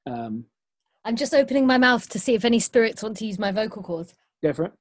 [0.06, 0.46] Um,
[1.04, 3.82] I'm just opening my mouth to see if any spirits want to use my vocal
[3.82, 4.14] cords.
[4.42, 4.72] go for it.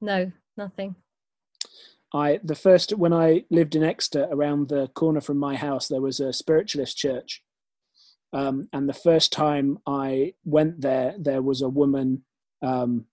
[0.00, 0.96] No, nothing.
[2.12, 6.00] I the first when I lived in Exeter, around the corner from my house, there
[6.00, 7.42] was a spiritualist church,
[8.32, 12.24] um, and the first time I went there, there was a woman
[12.62, 13.06] um,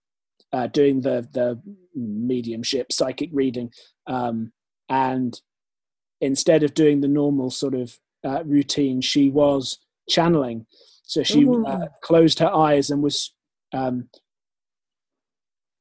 [0.53, 1.59] uh, doing the the
[1.95, 3.71] mediumship psychic reading,
[4.05, 4.51] um,
[4.89, 5.39] and
[6.21, 10.65] instead of doing the normal sort of uh, routine, she was channeling.
[11.03, 13.33] So she uh, closed her eyes and was
[13.73, 14.09] um,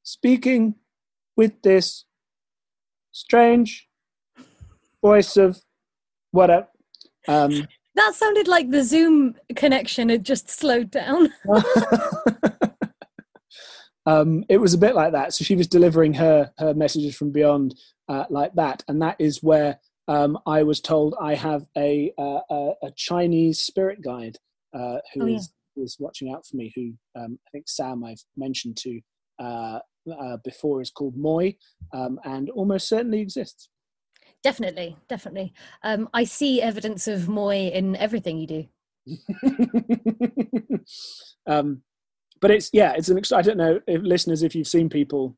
[0.02, 0.76] speaking
[1.36, 2.04] with this
[3.12, 3.88] strange
[5.02, 5.60] voice of
[6.30, 6.68] whatever.
[7.28, 11.32] Um, That sounded like the Zoom connection had just slowed down.
[14.06, 15.34] um, it was a bit like that.
[15.34, 17.74] So she was delivering her her messages from beyond
[18.08, 19.78] uh, like that, and that is where
[20.08, 24.36] um, I was told I have a uh, a, a Chinese spirit guide
[24.74, 25.36] uh, who Oh, yeah.
[25.36, 26.72] is is watching out for me.
[26.76, 29.00] Who um, I think Sam I've mentioned to
[29.40, 29.78] uh,
[30.20, 31.56] uh, before is called Moy,
[31.92, 33.68] um, and almost certainly exists.
[34.46, 35.52] Definitely, definitely.
[35.82, 38.64] Um, I see evidence of Moy in everything you do.
[41.48, 41.82] um,
[42.40, 43.20] but it's yeah, it's an.
[43.34, 45.36] I don't know if listeners if you've seen people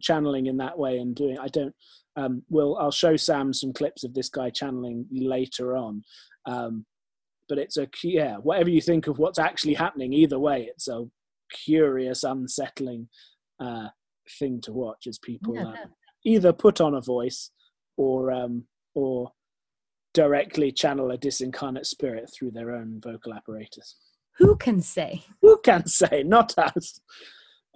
[0.00, 1.38] channeling in that way and doing.
[1.38, 1.74] I don't.
[2.16, 6.02] Um, will I'll show Sam some clips of this guy channeling later on.
[6.46, 6.86] Um,
[7.50, 8.36] but it's a yeah.
[8.36, 11.04] Whatever you think of what's actually happening, either way, it's a
[11.52, 13.10] curious, unsettling
[13.60, 13.88] uh,
[14.38, 15.76] thing to watch as people Yeah, uh,
[16.24, 17.50] either put on a voice
[17.96, 19.32] or um, or
[20.14, 23.96] directly channel a disincarnate spirit through their own vocal apparatus.
[24.38, 25.24] Who can say?
[25.42, 26.22] Who can say?
[26.24, 27.00] Not us.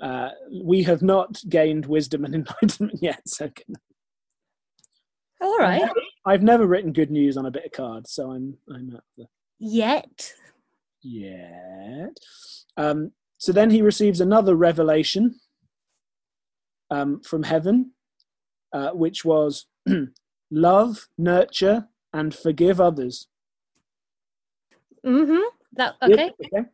[0.01, 0.31] Uh,
[0.65, 3.21] we have not gained wisdom and enlightenment yet.
[3.27, 3.75] So can...
[5.43, 5.89] All right.
[6.25, 9.27] I've never written good news on a bit of card, so I'm I'm at the
[9.59, 10.33] Yet.
[11.03, 12.17] yet.
[12.79, 15.39] Um, so then he receives another revelation
[16.91, 17.93] um, from heaven,
[18.73, 19.67] uh, which was
[20.51, 23.29] love, nurture, and forgive others.
[25.05, 25.43] Mm-hmm.
[25.75, 26.31] That Yep, okay.
[26.45, 26.69] okay.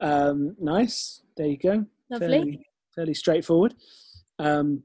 [0.00, 1.22] Um, nice.
[1.36, 1.86] There you go.
[2.10, 2.28] Lovely.
[2.28, 3.74] Fairly, fairly straightforward.
[4.38, 4.82] Um,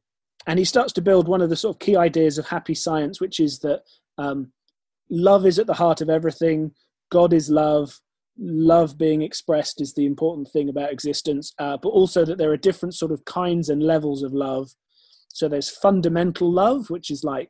[0.47, 3.21] and he starts to build one of the sort of key ideas of happy science,
[3.21, 3.83] which is that
[4.17, 4.51] um,
[5.09, 6.71] love is at the heart of everything.
[7.09, 7.99] God is love.
[8.37, 12.57] Love being expressed is the important thing about existence, uh, but also that there are
[12.57, 14.71] different sort of kinds and levels of love.
[15.33, 17.49] So there's fundamental love, which is like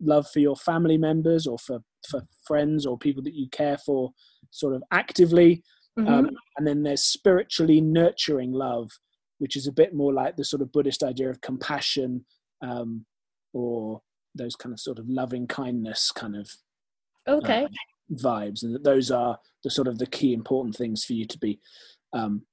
[0.00, 4.10] love for your family members or for, for friends or people that you care for
[4.50, 5.62] sort of actively.
[5.98, 6.08] Mhm.
[6.08, 8.90] Um, and then there's spiritually nurturing love,
[9.38, 12.24] which is a bit more like the sort of Buddhist idea of compassion
[12.62, 13.04] um,
[13.52, 14.00] or
[14.34, 16.50] those kind of sort of loving kindness kind of
[17.28, 17.68] okay.
[18.10, 18.62] vibes.
[18.62, 21.60] And that those are the sort of the key important things for you to be
[22.14, 22.46] um,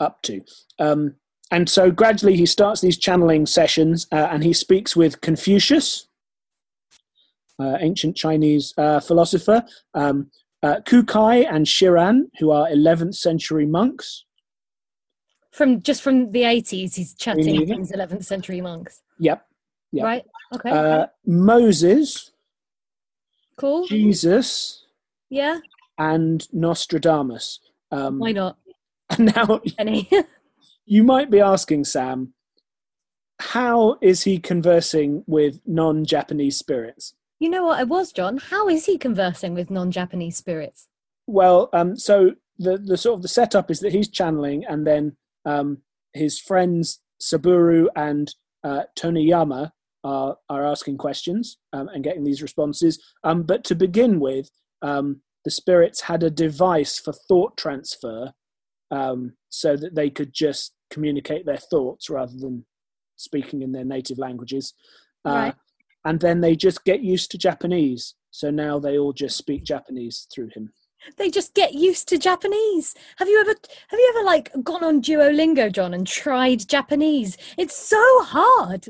[0.00, 0.40] up to.
[0.80, 1.14] Um,
[1.50, 6.08] and so gradually he starts these channeling sessions uh, and he speaks with Confucius,
[7.58, 10.30] uh, ancient Chinese uh, philosopher, um,
[10.62, 14.24] uh, Kukai and Shiran, who are 11th century monks.
[15.50, 17.76] From just from the eighties, he's chatting that.
[17.78, 19.02] his eleventh century monks.
[19.18, 19.44] Yep.
[19.90, 20.04] Yeah.
[20.04, 20.24] Right.
[20.54, 20.70] Okay.
[20.70, 22.30] Uh, Moses,
[23.56, 23.84] cool.
[23.88, 24.84] Jesus,
[25.28, 25.58] Yeah.
[25.98, 27.58] and Nostradamus.
[27.90, 28.58] Um, Why not?
[29.10, 30.08] and now Any?
[30.90, 32.34] you might be asking, Sam,
[33.40, 37.14] how is he conversing with non Japanese spirits?
[37.40, 37.80] you know what?
[37.80, 38.36] I was John.
[38.36, 40.86] How is he conversing with non-Japanese spirits?
[41.26, 45.16] Well, um, so the, the sort of the setup is that he's channeling, and then
[45.46, 45.78] um,
[46.12, 49.70] his friends Saburo and uh, Toniyama
[50.04, 53.02] are, are asking questions um, and getting these responses.
[53.24, 54.50] Um, but to begin with,
[54.82, 58.34] um, the spirits had a device for thought transfer
[58.90, 62.64] um, so that they could just communicate their thoughts rather than
[63.16, 64.74] speaking in their native languages.
[65.24, 65.54] Uh, Right.
[66.04, 68.14] And then they just get used to Japanese.
[68.30, 70.72] So now they all just speak Japanese through him.
[71.16, 72.94] They just get used to Japanese.
[73.16, 73.54] Have you ever
[73.88, 77.38] have you ever like gone on Duolingo, John, and tried Japanese?
[77.56, 78.88] It's so hard.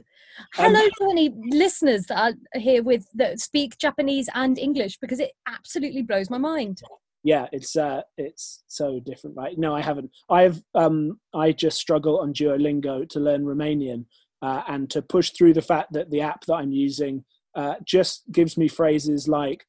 [0.58, 2.18] Um, Hello to any listeners that
[2.54, 6.80] are here with that speak Japanese and English because it absolutely blows my mind.
[7.22, 9.58] Yeah it's uh it's so different right?
[9.58, 10.10] No i haven't.
[10.28, 14.04] I've um i just struggle on duolingo to learn romanian
[14.42, 18.22] uh, and to push through the fact that the app that i'm using uh, just
[18.32, 19.66] gives me phrases like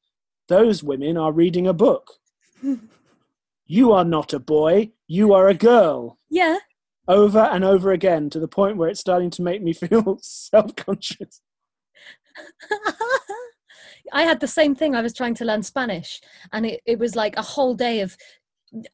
[0.48, 2.12] those women are reading a book.
[3.66, 6.18] You are not a boy you are a girl.
[6.30, 6.58] Yeah.
[7.06, 11.40] over and over again to the point where it's starting to make me feel self-conscious
[14.12, 14.94] I had the same thing.
[14.94, 16.20] I was trying to learn Spanish,
[16.52, 18.16] and it, it was like a whole day of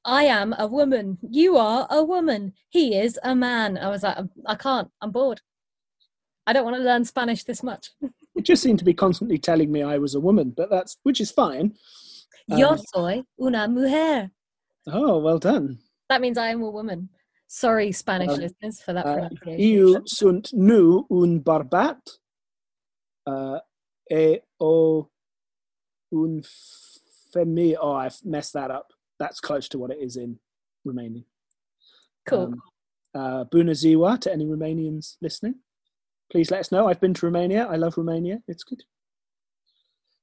[0.04, 3.78] I am a woman, you are a woman, he is a man.
[3.78, 5.40] I was like, I can't, I'm bored.
[6.48, 7.90] I don't want to learn Spanish this much.
[8.34, 11.20] it just seemed to be constantly telling me i was a woman but that's which
[11.20, 11.74] is fine
[12.46, 14.30] Yo Um, soy una mujer.
[14.86, 15.78] oh well done
[16.08, 17.08] That means I am a woman.
[17.48, 19.60] Sorry, Spanish Um, listeners, for that Uh, pronunciation.
[19.60, 22.00] Io sunt nu un barbat
[23.26, 23.58] uh,
[24.10, 25.08] e o
[26.12, 26.42] un
[27.34, 27.76] femi.
[27.80, 28.92] Oh, I've messed that up.
[29.18, 30.38] That's close to what it is in
[30.86, 31.24] Romanian.
[32.28, 32.44] cool.
[32.44, 32.62] Um,
[33.14, 35.56] uh, Bună ziua to any Romanians listening.
[36.30, 36.88] Please let us know.
[36.88, 37.66] I've been to Romania.
[37.66, 38.42] I love Romania.
[38.46, 38.82] It's good.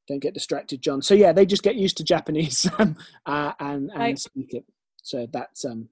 [0.07, 1.01] Don't get distracted, John.
[1.01, 2.95] So yeah, they just get used to Japanese um,
[3.25, 4.19] uh, and and Right.
[4.19, 4.65] speak it.
[5.01, 5.89] So that's um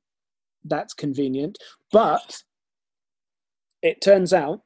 [0.65, 1.57] that's convenient.
[1.91, 2.43] But
[3.81, 4.61] it turns out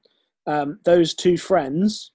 [0.46, 2.12] um, those two friends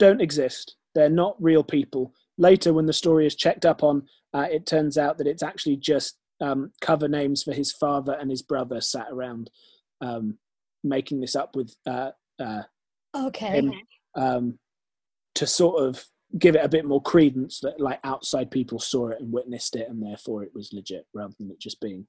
[0.00, 0.74] don't exist.
[0.96, 2.12] They're not real people.
[2.36, 4.02] Later, when the story is checked up on,
[4.34, 8.30] uh, it turns out that it's actually just um, cover names for his father and
[8.30, 9.50] his brother sat around
[10.00, 10.38] um,
[10.82, 12.10] making this up with uh,
[12.42, 12.62] uh,
[13.14, 13.58] okay.
[13.58, 13.72] him
[14.16, 14.58] um,
[15.34, 16.04] to sort of
[16.38, 19.88] give it a bit more credence that like outside people saw it and witnessed it
[19.88, 22.06] and therefore it was legit rather than it just being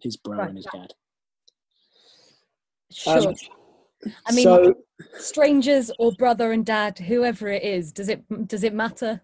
[0.00, 0.48] his bro Right.
[0.48, 0.92] and his dad.
[2.92, 3.28] Sure.
[3.28, 3.34] Um,
[4.26, 4.74] I mean, so
[5.18, 9.20] strangers or brother and dad, whoever it is, does it does it matter?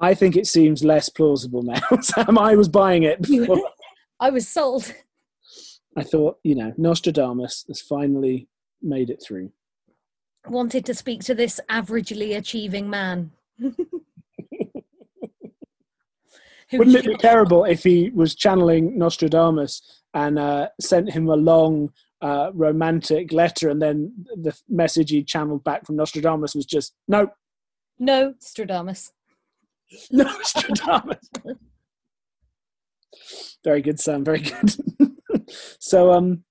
[0.00, 1.80] I think it seems less plausible now.
[2.00, 3.62] Sam, I was buying it before.
[4.20, 4.92] I was sold.
[5.96, 8.48] I thought, you know, Nostradamus has finally
[8.80, 9.52] made it through.
[10.48, 13.32] Wanted to speak to this averagely achieving man.
[16.78, 21.92] Wouldn't it be terrible if he was channeling Nostradamus and uh, sent him a long
[22.22, 27.28] uh, romantic letter, and then the message he channeled back from Nostradamus was just no,
[27.98, 29.10] No, Stradamus.
[30.10, 31.28] Nostradamus.
[33.64, 34.24] very good, Sam.
[34.24, 34.74] Very good.
[35.80, 36.44] so, um,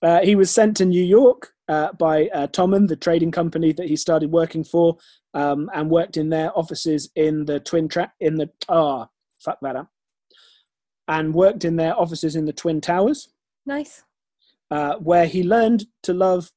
[0.00, 3.88] uh, he was sent to New York uh, by uh, Tomen, the trading company that
[3.88, 4.96] he started working for,
[5.34, 9.08] um, and worked in their offices in the Twin Tra- in the ah
[9.40, 9.88] fuck that up,
[11.08, 13.28] and worked in their offices in the Twin Towers,
[13.66, 14.02] Nice.
[14.70, 16.50] Uh, where he learned to love.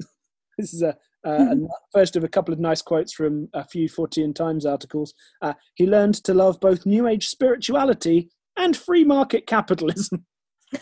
[0.58, 1.56] this is a, a
[1.92, 5.14] first of a couple of nice quotes from a few Fortean Times articles.
[5.40, 10.26] Uh, he learned to love both New Age spirituality and free market capitalism.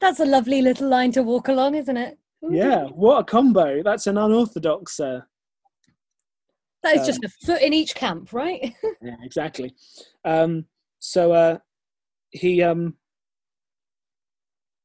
[0.00, 2.18] That's a lovely little line to walk along, isn't it?
[2.44, 2.54] Ooh.
[2.54, 3.82] yeah, what a combo!
[3.82, 5.00] That's an unorthodox.
[5.00, 5.22] Uh,
[6.84, 8.72] That is Um, just a foot in each camp, right?
[9.02, 9.74] yeah, exactly.
[10.24, 10.66] Um,
[11.00, 11.58] so uh,
[12.30, 12.96] he um,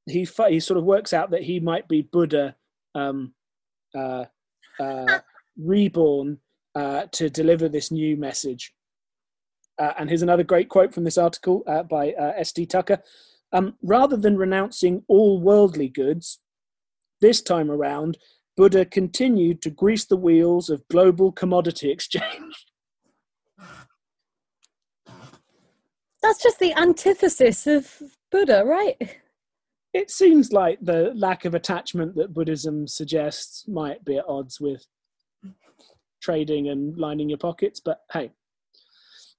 [0.06, 2.56] he he sort of works out that he might be Buddha
[2.96, 3.34] um,
[3.96, 4.26] uh,
[4.80, 5.20] uh,
[5.58, 6.40] reborn
[6.76, 8.74] uh, to deliver this new message.
[9.80, 12.66] Uh, and here's another great quote from this article uh, by uh, S.D.
[12.66, 13.02] Tucker.
[13.52, 16.40] Um, rather than renouncing all worldly goods,
[17.22, 18.18] this time around,
[18.58, 22.68] Buddha continued to grease the wheels of global commodity exchange.
[26.22, 28.02] That's just the antithesis of
[28.32, 29.18] Buddha, right?
[29.94, 34.86] It seems like the lack of attachment that Buddhism suggests might be at odds with
[36.22, 38.32] trading and lining your pockets, but hey.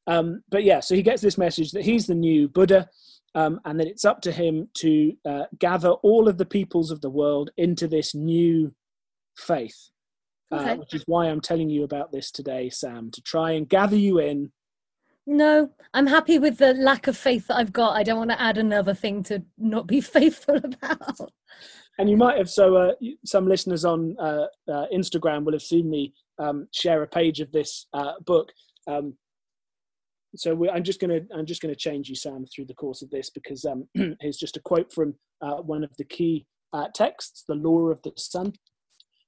[0.06, 2.88] Um, but yeah, so he gets this message that he's the new Buddha,
[3.34, 7.00] um, and that it's up to him to uh, gather all of the peoples of
[7.00, 8.74] the world into this new
[9.36, 9.90] faith.
[10.50, 13.96] Uh, which is why I'm telling you about this today, Sam, to try and gather
[13.96, 14.52] you in
[15.26, 17.96] No, I'm happy with the lack of faith that I've got.
[17.96, 21.32] I don't want to add another thing to not be faithful about.
[21.98, 22.92] And you might have so uh,
[23.24, 27.52] some listeners on uh, uh, Instagram will have seen me um, share a page of
[27.52, 28.52] this uh, book.
[28.86, 29.14] Um,
[30.36, 33.10] so we, I'm just gonna I'm just gonna change you, Sam, through the course of
[33.10, 33.88] this because um,
[34.20, 38.02] here's just a quote from uh, one of the key uh, texts, "The Law of
[38.02, 38.54] the Sun."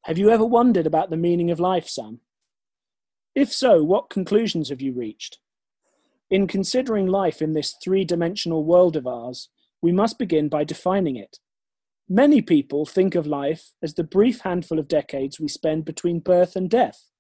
[0.05, 2.21] Have you ever wondered about the meaning of life, Sam?
[3.35, 5.39] If so, what conclusions have you reached?
[6.31, 9.49] In considering life in this three-dimensional world of ours,
[9.81, 11.39] we must begin by defining it.
[12.09, 16.57] Many people think of life as the brief handful of decades we spend between birth
[16.57, 17.11] and death.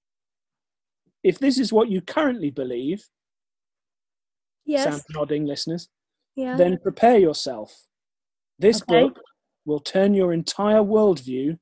[1.23, 3.09] If this is what you currently believe,
[4.65, 4.83] Yes.
[4.83, 5.89] Sam nodding listeners,
[6.35, 6.57] yeah.
[6.57, 7.87] then prepare yourself.
[8.59, 9.03] This Okay.
[9.03, 9.21] book
[9.65, 11.59] will turn your entire worldview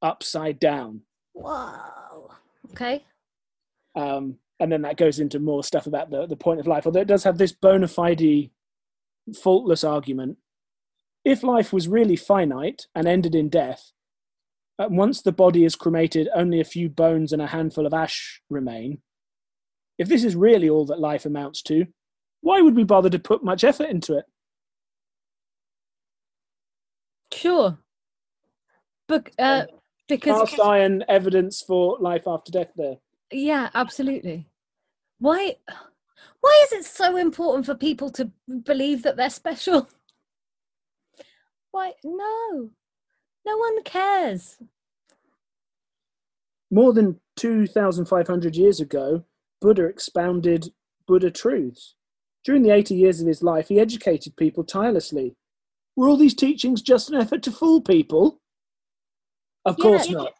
[0.00, 1.02] upside down.
[1.34, 2.30] Wow.
[2.70, 3.04] Okay.
[3.94, 7.00] Um, and then that goes into more stuff about the, the point of life, although
[7.00, 8.50] it does have this bona fide,
[9.42, 10.38] faultless argument.
[11.24, 13.92] If life was really finite and ended in death,
[14.78, 18.42] uh, once the body is cremated, only a few bones and a handful of ash
[18.50, 18.98] remain.
[19.98, 21.86] If this is really all that life amounts to,
[22.40, 24.24] why would we bother to put much effort into it?
[27.32, 27.78] Sure.
[29.08, 29.64] But uh,
[30.08, 32.96] because Cast iron evidence for life after death there.
[33.34, 34.46] Yeah, absolutely.
[35.18, 35.56] Why?
[36.40, 38.30] Why is it so important for people to
[38.64, 39.88] believe that they're special?
[41.70, 41.92] Why?
[42.04, 42.70] No,
[43.46, 44.58] no one cares.
[46.70, 49.24] More than 2,500 years ago,
[49.60, 50.72] Buddha expounded
[51.06, 51.94] Buddha truths.
[52.44, 55.34] During the 80 years of his life, he educated people tirelessly.
[55.96, 58.40] Were all these teachings just an effort to fool people?
[59.64, 60.32] Of Yeah, course not.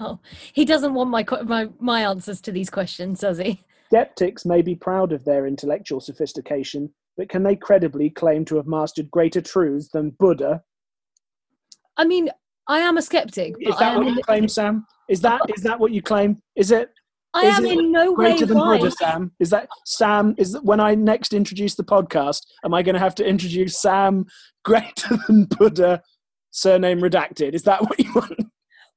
[0.00, 0.18] Oh,
[0.52, 3.62] he doesn't want my my my answers to these questions, does he?
[3.86, 8.66] Skeptics may be proud of their intellectual sophistication, but can they credibly claim to have
[8.66, 10.62] mastered greater truths than Buddha?
[11.96, 12.30] I mean,
[12.66, 14.86] I am a skeptic, Is that what in, you claim, Sam?
[15.08, 16.42] Is that is that what you claim?
[16.56, 16.90] Is it
[17.34, 18.90] I is am it in no way greater than Buddha.
[18.90, 19.32] Sam?
[19.40, 20.34] Is that Sam?
[20.38, 22.42] Is that when I next introduce the podcast?
[22.64, 24.26] Am I going to have to introduce Sam
[24.64, 26.02] greater than Buddha,
[26.52, 27.52] surname redacted?
[27.52, 28.43] Is that what you want?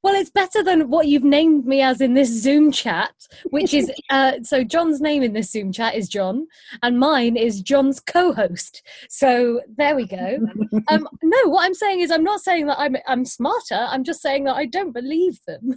[0.04, 3.14] Well, it's better than what you've named me as in this Zoom chat,
[3.50, 6.48] which is uh, so John's name in this Zoom chat is John,
[6.84, 8.84] and mine is John's co-host.
[9.10, 10.39] So there we go.
[10.89, 13.76] Um, no, what I'm saying is I'm not saying that I'm I'm smarter.
[13.89, 15.76] I'm just saying that I don't believe them.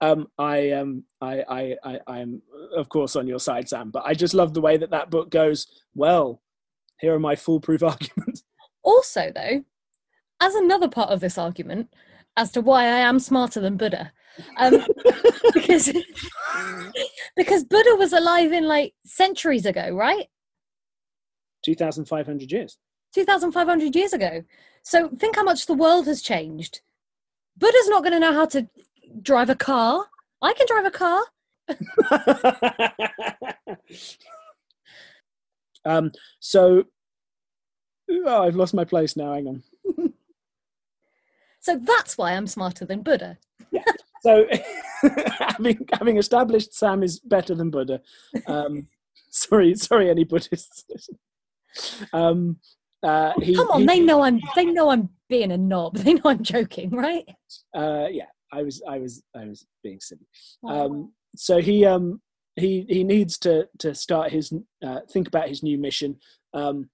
[0.00, 2.42] Um, I um, I, I, I, I'm
[2.74, 3.90] of course on your side, Sam.
[3.90, 5.66] But I just love the way that that book goes.
[5.94, 6.40] Well,
[7.00, 8.44] here are my foolproof arguments.
[8.82, 9.62] Also, though,
[10.42, 11.88] as another part of this argument
[12.36, 14.12] as to why I am smarter than Buddha,
[14.58, 14.84] um,
[15.54, 15.92] because
[17.36, 20.26] because Buddha was alive in like centuries ago, right?
[21.64, 22.78] Two thousand five hundred years.
[23.14, 24.42] 2,500 years ago.
[24.82, 26.80] So think how much the world has changed.
[27.56, 28.68] Buddha's not going to know how to
[29.20, 30.06] drive a car.
[30.40, 31.22] I can drive a car.
[35.84, 36.84] um, so
[38.10, 39.34] oh, I've lost my place now.
[39.34, 39.62] Hang on.
[41.62, 43.38] So that's why I'm smarter than Buddha.
[43.70, 43.84] yeah.
[44.22, 44.46] So
[45.38, 48.00] having having established Sam is better than Buddha.
[48.46, 48.88] Um,
[49.30, 50.84] sorry, sorry, any Buddhists.
[52.12, 52.56] um,
[53.02, 55.96] uh, he, Come on, he- they know I'm they know I'm being a knob.
[55.98, 57.28] They know I'm joking, right?
[57.74, 60.26] uh, yeah, I was, I was, I was being silly.
[60.68, 62.20] Um, so he, um,
[62.56, 64.52] he, he needs to to start his
[64.84, 66.16] uh, think about his new mission.
[66.54, 66.90] Um,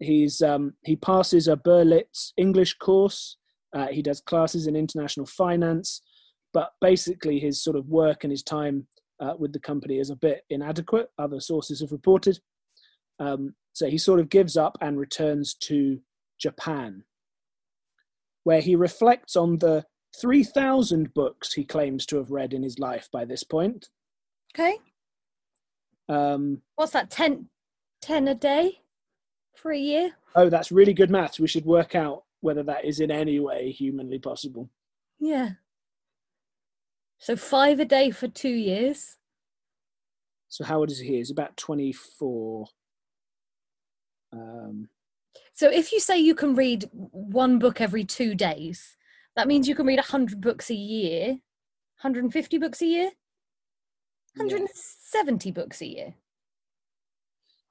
[0.00, 3.36] he's um, he passes a Berlitz English course.
[3.74, 6.02] Uh, he does classes in international finance,
[6.52, 8.86] but basically his sort of work and his time
[9.20, 11.10] uh, with the company is a bit inadequate.
[11.18, 12.38] Other sources have reported.
[13.20, 16.00] Um, so he sort of gives up and returns to
[16.40, 17.04] Japan,
[18.44, 19.84] where he reflects on the
[20.20, 23.88] 3,000 books he claims to have read in his life by this point.
[24.54, 24.78] okay.
[26.08, 27.10] Um, What's that?
[27.10, 27.48] 10,
[28.00, 28.80] 10 a day
[29.54, 30.12] for a year?
[30.34, 31.38] oh, that's really good maths.
[31.38, 34.70] We should work out whether that is in any way humanly possible.
[35.18, 35.50] Yeah.
[37.18, 39.16] So five a day for two years.
[40.48, 41.16] So how old is he?
[41.16, 42.66] He's about 24.
[44.32, 44.88] Um,
[45.52, 48.96] So if you say you can read one book every two days,
[49.36, 51.26] that means you can read 100 books a year,
[52.00, 53.10] 150 books a year,
[54.36, 54.44] yeah.
[54.44, 56.14] 170 books a year.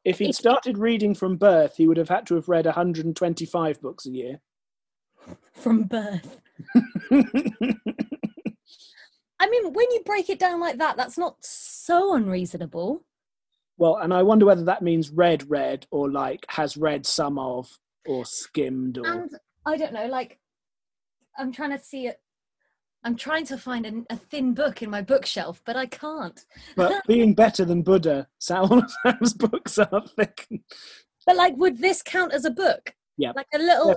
[0.04, 4.06] If he'd started reading from birth, he would have had to have read 125 books
[4.06, 4.40] a year.
[5.54, 6.40] From birth.
[9.40, 13.04] I mean, when you break it down like that, that's not so unreasonable.
[13.78, 17.78] Well, and I wonder whether that means read, read, or like has read some of,
[18.08, 19.32] or skimmed, or And
[19.66, 20.40] I don't know, like,
[21.38, 22.20] I'm trying to see it.
[23.04, 26.44] I'm trying to find a, a thin book in my bookshelf, but I can't.
[26.76, 30.48] but being better than Buddha, Sam, all of Sam's books are thick.
[31.28, 32.96] But like, would this count as a book?
[33.18, 33.34] Yeah.
[33.36, 33.90] Like a little.
[33.90, 33.96] Yeah.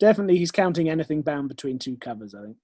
[0.00, 2.34] Definitely, he's counting anything bound between two covers.
[2.34, 2.56] I think.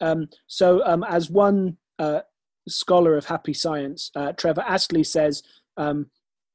[0.00, 2.20] Um, so, um, as one uh,
[2.68, 5.42] scholar of happy science, uh, Trevor Astley says,
[5.76, 6.06] um,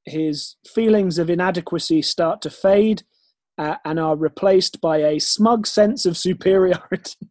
[0.06, 3.04] his feelings of inadequacy start to fade
[3.58, 7.16] uh, and are replaced by a smug sense of superiority.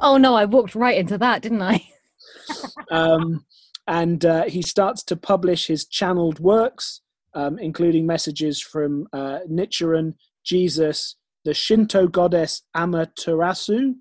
[0.00, 1.84] Oh no, I walked right into that, didn't I?
[2.92, 3.44] um,
[3.88, 7.00] and uh, he starts to publish his channeled works,
[7.34, 10.14] um, including messages from uh, Nichiren,
[10.44, 13.94] Jesus, the Shinto goddess Amaterasu,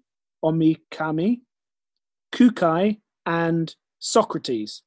[0.43, 1.41] Omikami,
[2.33, 4.83] Kukai, and Socrates.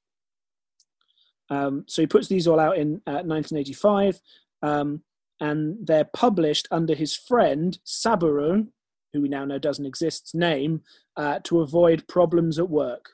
[1.48, 4.20] Um, so he puts these all out in uh, 1985,
[4.62, 5.02] um,
[5.40, 8.66] and they're published under his friend Saburo,
[9.12, 10.82] who we now know doesn't exist, name,
[11.16, 13.10] uh, to avoid problems at work.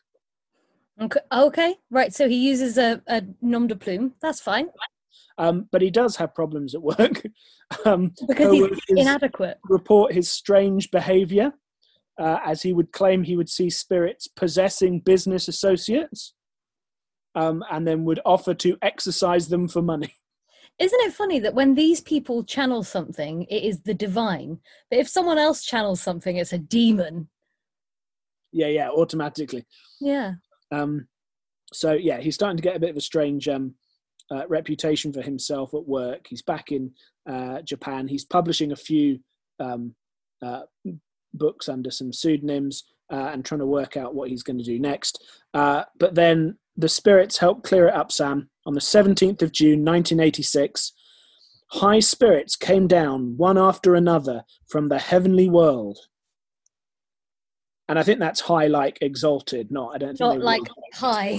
[1.00, 1.74] Okay, okay.
[1.90, 2.14] right.
[2.14, 4.14] So he uses a, a nom de plume.
[4.20, 4.68] That's fine
[5.38, 7.22] Um, but he does have problems at work.
[7.84, 9.58] um, because he's inadequate.
[9.68, 11.52] report his strange behavior,
[12.18, 16.34] uh, as he would claim he would see spirits possessing business associates,
[17.34, 20.14] um, and then would offer to exercise them for money.
[20.78, 24.60] Isn't it funny that when these people channel something, it is the divine,
[24.90, 27.28] but if someone else channels something, it's a demon.
[28.52, 29.66] Yeah, yeah, automatically.
[30.00, 30.34] Yeah.
[30.70, 31.08] Um,
[31.72, 33.74] so yeah, he's starting to get a bit of a strange um,
[34.30, 36.26] uh, reputation for himself at work.
[36.28, 36.92] He's back in
[37.28, 38.08] uh, Japan.
[38.08, 39.20] He's publishing a few
[39.60, 39.94] um,
[40.42, 40.62] uh,
[41.34, 44.78] books under some pseudonyms uh, and trying to work out what he's going to do
[44.78, 45.24] next.
[45.54, 48.50] Uh, but then the spirits help clear it up, Sam.
[48.66, 50.92] On the 17th of June, 1986,
[51.68, 55.98] high spirits came down one after another from the heavenly world.
[57.88, 61.38] And I think that's high like exalted, not I don't think Not like were- hi.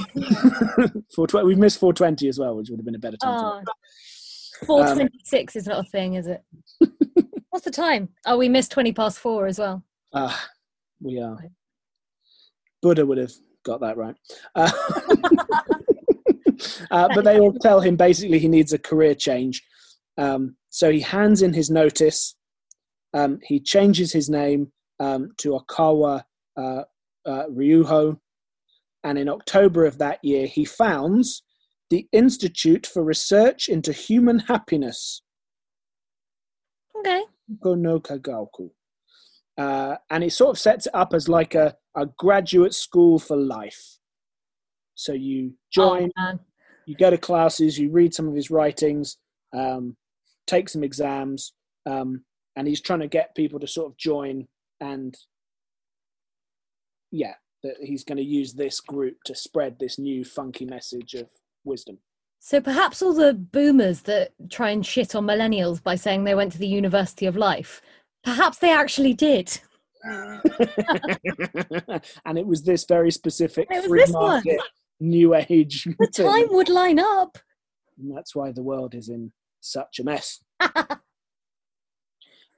[1.14, 3.40] 420 we've missed 420 as well, which would have been a better time.
[3.40, 3.64] for
[4.70, 5.02] Oh, that.
[5.02, 5.10] Um,
[5.56, 6.42] is not a thing, is it?
[7.50, 8.10] What's the time?
[8.26, 9.84] Oh, we missed twenty past four as well.
[10.14, 10.48] Ah,
[11.02, 11.38] we are.
[12.82, 13.32] Buddha would have
[13.64, 14.16] got that right.
[14.56, 14.72] Uh,
[16.92, 19.64] uh, but they all tell him basically he needs a career change.
[20.18, 22.36] Um, so he hands in his notice.
[23.14, 26.24] Um, he changes his name um, to Okawa
[26.58, 26.84] uh,
[27.26, 28.18] uh, Ryuho.
[29.04, 31.44] And in October of that year, he founds
[31.90, 35.22] the Institute for Research into Human Happiness.
[37.00, 37.24] Okay.
[37.64, 38.72] No Kagaku.
[39.58, 43.38] Uh, and it sort of sets it up as like a, a graduate school for
[43.38, 43.98] life.
[44.96, 46.40] So you join, Oh,
[46.86, 49.18] you go to classes, you read some of his writings,
[49.56, 49.96] um,
[50.48, 51.54] take some exams,
[51.86, 52.24] um,
[52.56, 54.48] and he's trying to get people to sort of join
[54.82, 55.16] and,
[57.12, 61.28] yeah, that he's going to use this group to spread this new funky message of
[61.64, 61.98] wisdom.
[62.40, 66.52] So perhaps all the boomers that try and shit on millennials by saying they went
[66.54, 67.82] to the University of Life,
[68.24, 69.60] perhaps they actually did.
[72.26, 74.24] and it was this very specific free this one.
[74.24, 74.62] market
[75.00, 76.26] new age The thing.
[76.28, 77.38] time would line up.
[77.98, 80.40] and that's why the world is in such a mess.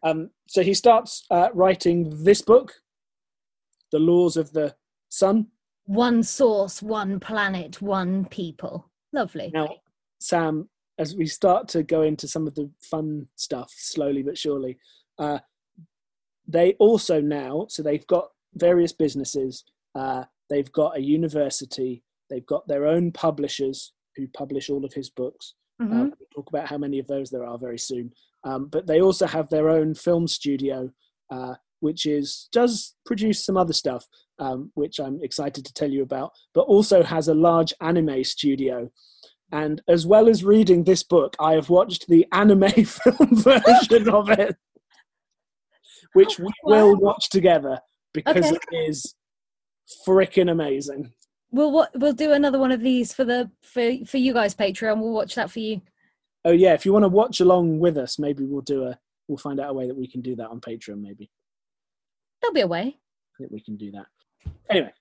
[0.04, 2.74] um, so he starts uh, writing this book,
[3.92, 4.76] The Laws of the
[5.10, 5.48] Sun.
[5.86, 8.90] One source, one planet, one people.
[9.12, 9.50] Lovely.
[9.54, 9.76] Now,
[10.20, 10.70] Sam,
[11.00, 14.78] as we start to go into some of the fun stuff slowly but surely,
[15.18, 15.40] uh,
[16.48, 19.64] they also now, so they've got various businesses,
[19.96, 25.10] uh, they've got a university, they've got their own publishers who publish all of his
[25.10, 25.56] books.
[25.82, 28.12] Uh, we'll talk about how many of those there are very soon.
[28.44, 30.92] Um, but they also have their own film studio,
[31.32, 34.06] uh, which is does produce some other stuff,
[34.40, 36.32] um, which I'm excited to tell you about.
[36.54, 38.90] But also has a large anime studio.
[39.52, 44.30] And as well as reading this book, I have watched the anime film version of
[44.30, 44.56] it,
[46.14, 47.80] which we will watch together
[48.14, 48.56] because Okay.
[48.72, 49.16] it is
[50.08, 51.14] freaking amazing.
[51.52, 55.00] We'll wa- we'll do another one of these for the for for you guys Patreon.
[55.00, 55.82] We'll watch that for you.
[56.46, 59.38] Oh yeah, if you want to watch along with us, maybe we'll do a we'll
[59.40, 61.02] find out a way that we can do that on Patreon.
[61.02, 61.32] Maybe
[62.42, 62.98] There'll be a way.
[62.98, 64.06] I think we can do that.
[64.70, 64.94] Anyway,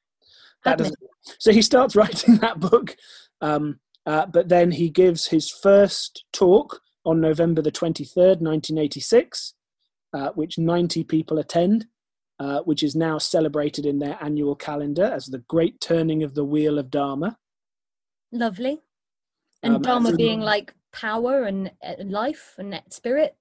[0.65, 0.97] that doesn't.
[1.39, 2.97] So he starts writing that book,
[3.41, 8.79] um, uh, but then he gives his first talk on November the twenty third, nineteen
[8.79, 9.55] eighty six,
[10.13, 11.87] uh, which ninety people attend.
[12.41, 16.45] uh, which is now celebrated in their annual calendar as the Great Turning of the
[16.45, 17.37] Wheel of Dharma.
[18.31, 18.81] Lovely.
[19.65, 23.37] And Um, Dharma in- being like power and uh, life and net spirit.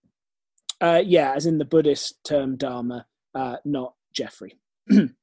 [0.81, 3.05] Uh, yeah, as in the Buddhist term Dharma,
[3.37, 4.57] uh, not Jeffrey.
[4.89, 5.13] the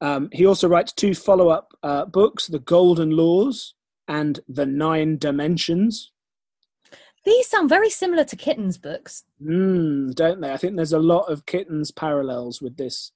[0.00, 3.74] Um, he also writes two follow up uh, books The Golden Laws
[4.08, 6.10] and The Nine Dimensions.
[7.24, 9.24] These sound very similar to Kitten's books.
[9.42, 10.52] Mm, don't they?
[10.52, 13.12] I think there's a lot of kittens parallels with this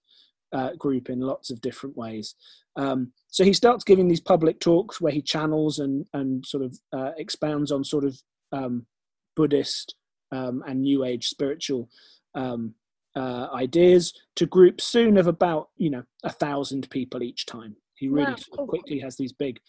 [0.52, 2.34] uh, group in lots of different ways.
[2.76, 6.78] Um, so he starts giving these public talks where he channels and and sort of
[6.92, 8.20] uh, expounds on sort of
[8.52, 8.86] um,
[9.34, 9.94] Buddhist
[10.30, 11.88] um, and New Age spiritual
[12.34, 12.74] um,
[13.14, 17.76] uh, ideas to groups soon of about you know a thousand people each time.
[17.94, 19.60] He really Wow, quickly has these big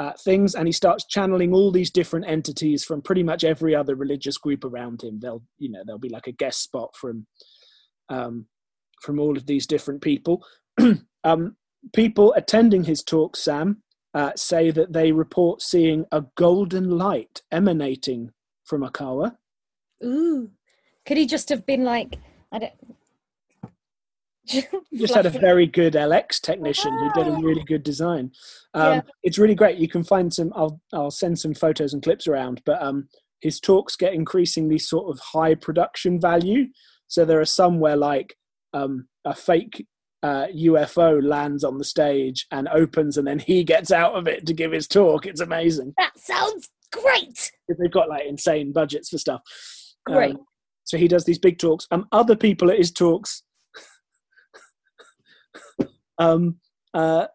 [0.00, 3.94] uh, things, and he starts channeling all these different entities from pretty much every other
[3.94, 5.20] religious group around him.
[5.20, 7.26] They'll, you know, there'll be like a guest spot from,
[8.08, 8.46] um,
[9.02, 10.42] from all of these different people.
[11.24, 11.54] um,
[11.94, 13.82] people attending his talk, Sam,
[14.14, 18.30] uh, say that they report seeing a golden light emanating
[18.64, 19.36] from Okawa.
[20.02, 20.50] Ooh.
[21.04, 22.16] Could he just have been like,
[22.50, 22.72] I don't.
[24.94, 28.32] just had a very good LX technician who did a really good design.
[28.74, 29.00] Um, Yeah.
[29.22, 29.78] It's really great.
[29.78, 30.52] You can find some.
[30.54, 32.62] I'll I'll send some photos and clips around.
[32.64, 33.08] But um,
[33.40, 36.66] his talks get increasingly sort of high production value.
[37.08, 38.34] So there are some where like
[38.72, 39.86] um, a fake
[40.22, 44.46] uh, UFO lands on the stage and opens, and then he gets out of it
[44.46, 45.26] to give his talk.
[45.26, 45.94] It's amazing.
[45.98, 47.52] That sounds great.
[47.68, 49.42] They've got like insane budgets for stuff.
[50.06, 50.34] Great.
[50.34, 50.44] Um,
[50.84, 51.86] so he does these big talks.
[51.90, 53.42] Um, other people at his talks
[56.20, 56.56] um,
[56.94, 57.26] uh,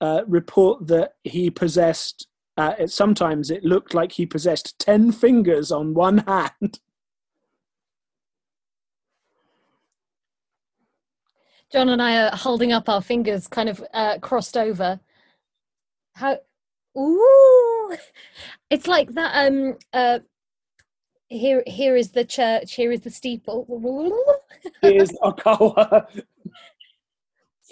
[0.00, 2.28] uh, report that he possessed.
[2.56, 6.78] Uh, it, sometimes it looked like he possessed ten fingers on one hand.
[11.72, 15.00] John and I are holding up our fingers kind of uh, crossed over.
[16.12, 16.38] How
[16.96, 17.96] ooh
[18.70, 20.20] it's like that um uh
[21.28, 23.66] here here is the church, here is the steeple.
[24.80, 26.06] Here's Okawa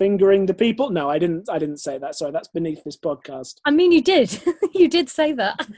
[0.03, 0.91] fingering the people.
[0.91, 1.49] No, I didn't.
[1.49, 2.17] I didn't say that.
[2.17, 3.61] Sorry, that's beneath this podcast.
[3.65, 4.43] I mean you did.
[4.75, 5.65] you did say that.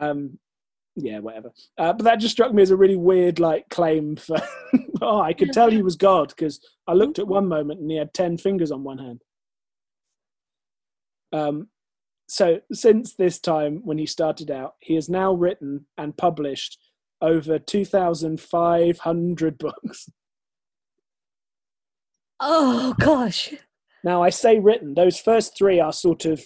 [0.00, 0.38] um
[0.96, 4.36] yeah whatever uh, but that just struck me as a really weird like claim for
[5.02, 7.96] oh i could tell he was god because i looked at one moment and he
[7.96, 9.22] had 10 fingers on one hand
[11.32, 11.68] um
[12.28, 16.78] so since this time when he started out he has now written and published
[17.20, 20.08] over 2500 books
[22.40, 23.54] Oh gosh.
[24.02, 26.42] Now, I say written, those first three are sort of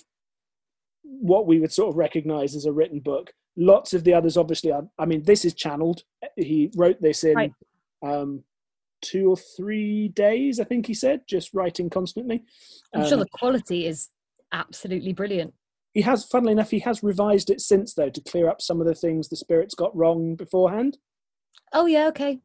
[1.03, 3.33] what we would sort of recognize as a written book.
[3.57, 6.03] Lots of the others, obviously, are, I mean, this is channeled.
[6.37, 7.53] He wrote this in Right.
[8.07, 8.45] um,
[9.03, 12.45] two or three days, I think he said, just writing constantly.
[12.95, 14.11] I'm Um, sure the quality is
[14.53, 15.55] absolutely brilliant.
[15.95, 18.87] He has, funnily enough, he has revised it since, though, to clear up some of
[18.87, 20.99] the things the spirits got wrong beforehand.
[21.73, 22.39] Oh yeah, okay.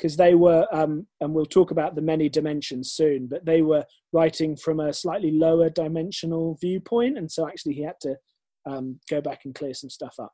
[0.00, 3.84] Because they were, um, and we'll talk about the many dimensions soon, but they were
[4.14, 8.16] writing from a slightly lower dimensional viewpoint, and so actually he had to
[8.64, 10.32] um, go back and clear some stuff up.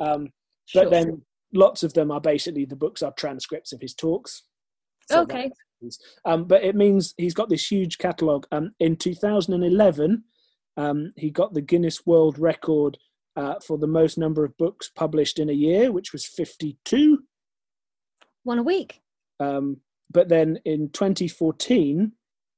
[0.00, 0.28] Um,
[0.66, 0.84] Sure.
[0.84, 4.44] but then lots of them are basically the books are transcripts of his talks.
[5.10, 5.50] So Okay.
[6.24, 8.46] Um, but it means he's got this huge catalogue.
[8.50, 10.24] Um, in 2011,
[10.78, 12.96] um, he got the Guinness World Record
[13.36, 17.18] uh, for the most number of books published in a year, which was 52.
[18.44, 19.02] One a week.
[19.40, 19.78] Um,
[20.10, 22.12] but then in 2014,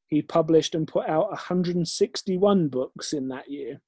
[0.09, 3.81] he published and put out 161 books in that year.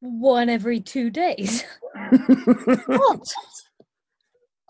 [0.00, 1.64] One every two days.
[2.86, 3.32] what?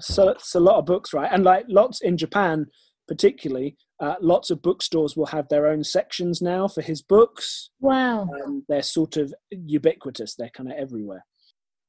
[0.01, 1.31] So it's a lot of books, right?
[1.33, 2.67] And like lots in Japan,
[3.09, 7.71] particularly, uh, lots of bookstores will have their own sections now for his books.
[7.81, 8.29] Wow.
[8.45, 11.25] Um, they're sort of ubiquitous, they're kind of everywhere,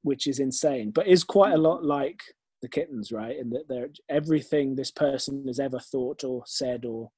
[0.03, 2.21] which is insane, but is quite a lot like
[2.63, 3.37] the kittens, right?
[3.37, 7.11] And that they're everything this person has ever thought or said or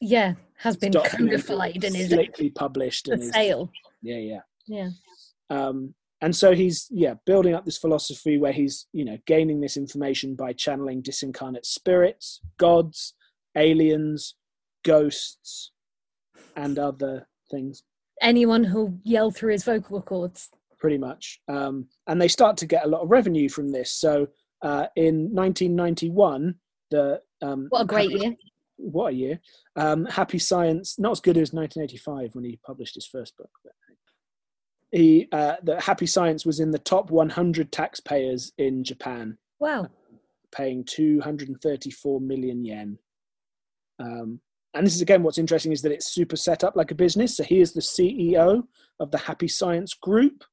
[0.00, 3.70] Yeah, has been codified and is slickly published and is sale.
[4.02, 4.90] yeah yeah Yeah.
[5.50, 9.76] um and so he's yeah building up this philosophy where he's you know gaining this
[9.76, 13.14] information by channeling disincarnate spirits gods
[13.56, 14.34] aliens
[14.84, 15.72] ghosts
[16.56, 17.82] and other things
[18.22, 20.48] Anyone who'll yell through his vocal cords.
[20.78, 21.38] pretty much.
[21.48, 23.90] Um, and they start to get a lot of revenue from this.
[23.92, 24.28] So
[24.62, 26.54] uh, in 1991,
[26.90, 28.36] the um, What a great Happy- year.
[28.78, 29.40] What a year!
[29.76, 33.48] Um, Happy Science, not as good as 1985 when he published his first book.
[33.64, 33.72] But
[34.92, 39.88] he, uh, the Happy Science was in the top 100 taxpayers in Japan Wow.
[40.52, 42.98] paying 234 million yen.
[43.98, 44.40] Um,
[44.74, 47.36] and this is again what's interesting is that it's super set up like a business.
[47.38, 48.62] So he is the CEO
[49.00, 50.44] of the Happy Science Group.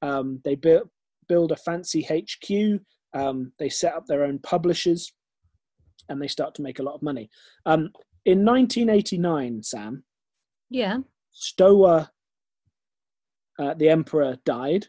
[0.00, 0.88] Um, they build
[1.28, 2.80] build a fancy HQ.
[3.14, 5.12] Um, they set up their own publishers,
[6.08, 7.30] and they start to make a lot of money.
[7.66, 7.90] Um,
[8.24, 10.04] in 1989, Sam
[10.70, 10.98] Yeah.
[11.34, 12.10] Showa,
[13.58, 14.88] uh, the emperor, died.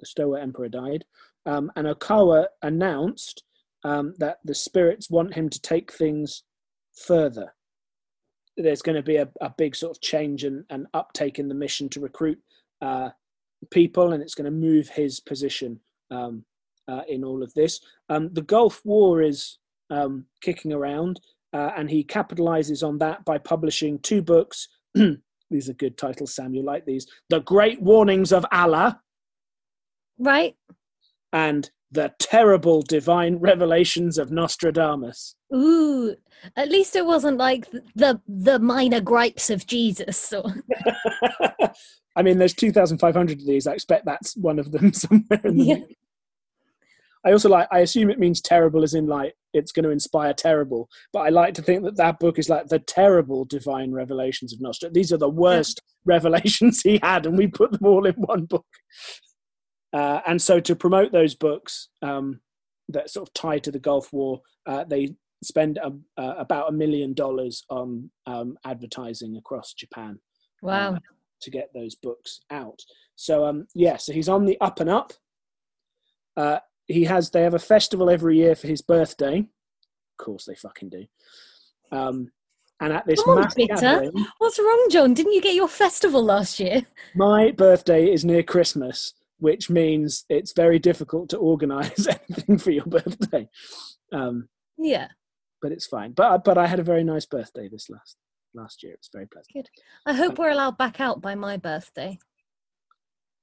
[0.00, 1.04] The Showa emperor died,
[1.46, 3.44] um, and Okawa announced
[3.84, 6.44] um, that the spirits want him to take things
[6.94, 7.54] further.
[8.56, 11.54] There's going to be a, a big sort of change and, and uptake in the
[11.54, 12.38] mission to recruit
[12.80, 13.10] uh,
[13.70, 15.80] people, and it's going to move his position
[16.10, 16.44] um,
[16.88, 17.80] uh, in all of this.
[18.08, 19.58] Um, the Gulf War is
[19.90, 21.20] um, kicking around,
[21.52, 24.68] uh, and he capitalizes on that by publishing two books.
[24.94, 26.54] these are good titles, Sam.
[26.54, 27.06] You like these?
[27.28, 29.00] The Great Warnings of Allah
[30.18, 30.54] Right.
[31.32, 35.34] and The Terrible Divine Revelations of Nostradamus.
[35.54, 36.14] Ooh.
[36.56, 40.32] At least it wasn't like the the minor gripes of Jesus.
[40.32, 40.44] Or,
[42.16, 43.66] I mean, there's 2,500 of these.
[43.66, 45.40] I expect that's one of them somewhere.
[45.44, 45.76] In the Yeah.
[47.24, 47.68] I also like.
[47.70, 50.88] I assume it means terrible, as in like it's going to inspire terrible.
[51.12, 54.60] But I like to think that that book is like the terrible divine revelations of
[54.60, 54.94] Nostradamus.
[54.94, 58.66] These are the worst revelations he had, and we put them all in one book.
[59.92, 62.40] Uh, and so, to promote those books um,
[62.88, 65.14] that sort of tie to the Gulf War, uh, they
[65.44, 70.18] spend um, uh, about a million dollars on um, advertising across Japan
[70.62, 70.90] wow.
[70.90, 71.00] um,
[71.42, 72.80] to get those books out.
[73.16, 75.12] So um, yeah, so he's on the up and up.
[76.36, 76.58] Uh,
[76.88, 79.38] he has they have a festival every year for his birthday.
[79.40, 81.04] Of course, they fucking do.
[81.90, 82.30] Um,
[82.80, 85.14] and at this on, gathering, What's wrong, John?
[85.14, 86.82] Didn't you get your festival last year?
[87.14, 92.86] my birthday is near Christmas, which means it's very difficult to organise anything for your
[92.86, 93.48] birthday.
[94.12, 95.08] Um, Yeah.
[95.60, 96.12] but it's fine.
[96.12, 98.16] But but I had a very nice birthday this last
[98.54, 98.94] last year.
[98.94, 99.52] It's very pleasant.
[99.54, 99.68] Good.
[100.06, 102.18] I hope we're allowed back out by my birthday.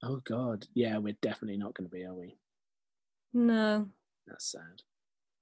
[0.03, 2.37] Oh God, yeah, we're definitely not going to be, are we?
[3.33, 3.87] No.
[4.27, 4.83] That's sad.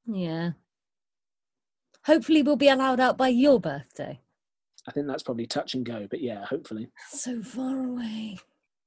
[0.06, 0.52] Yeah.
[2.06, 4.20] Hopefully we'll be allowed out by your birthday.
[4.88, 6.90] I think that's probably touch and go, but yeah, hopefully.
[7.10, 8.38] So far away.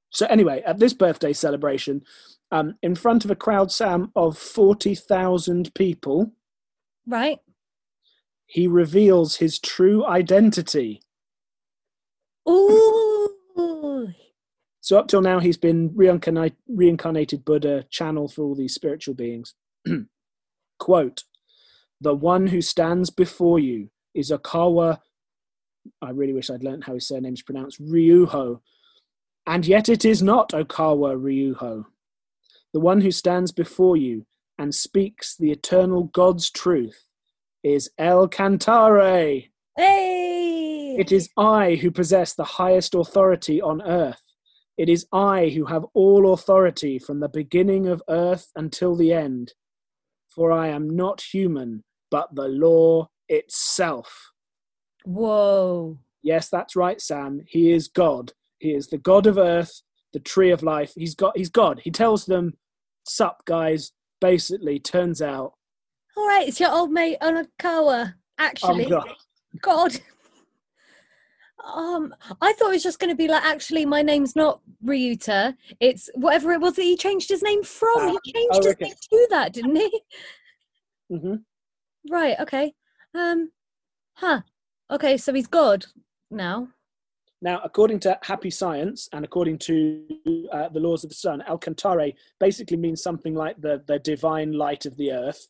[0.09, 2.01] So anyway, at this birthday celebration,
[2.51, 6.33] um, in front of a crowd, Sam, of forty thousand people,
[7.07, 7.39] Right?
[8.45, 11.01] he reveals his true identity.
[12.49, 13.10] Ooh.
[14.91, 19.53] So up till now, he's been reincarnate, reincarnated Buddha, channel for all these spiritual beings.
[20.79, 21.23] Quote:
[22.01, 24.99] "The one who stands before you is Okawa.
[26.01, 27.81] I really wish I'd learned how his surname is pronounced.
[27.81, 28.59] Ryuho,
[29.47, 31.85] and yet it is not Okawa Ryuho.
[32.73, 34.25] The one who stands before you
[34.59, 37.05] and speaks the eternal God's truth
[37.63, 39.51] is El Cantare.
[39.77, 40.97] Hey!
[40.99, 44.21] It is I who possess the highest authority on earth.
[44.77, 49.53] It is I who have all authority from the beginning of earth until the end.
[50.27, 54.31] For I am not human, but the law itself.
[55.03, 55.99] Whoa.
[56.23, 57.41] Yes, that's right, Sam.
[57.47, 58.33] He is God.
[58.59, 59.81] He is the God of earth,
[60.13, 60.93] the tree of life.
[60.95, 61.81] He's got he's God.
[61.83, 62.53] He tells them,
[63.07, 65.53] Sup guys, basically turns out
[66.15, 68.13] All right, it's your old mate Onakawa.
[68.37, 69.09] Actually, I'm God.
[69.61, 69.99] God.
[71.65, 75.55] Um, I thought it was just going to be like, actually, my name's not Ryuta.
[75.79, 77.89] It's whatever it was that he changed his name from.
[77.97, 78.85] Ah, he changed oh, his okay.
[78.85, 80.01] name to that, didn't he?
[81.09, 81.35] hmm
[82.09, 82.39] Right.
[82.39, 82.73] Okay.
[83.13, 83.51] Um.
[84.13, 84.41] Huh.
[84.89, 85.17] Okay.
[85.17, 85.85] So he's God
[86.31, 86.69] now.
[87.43, 90.05] Now, according to Happy Science and according to
[90.51, 94.51] uh, the laws of the sun, El Cantare basically means something like the, the divine
[94.51, 95.47] light of the earth.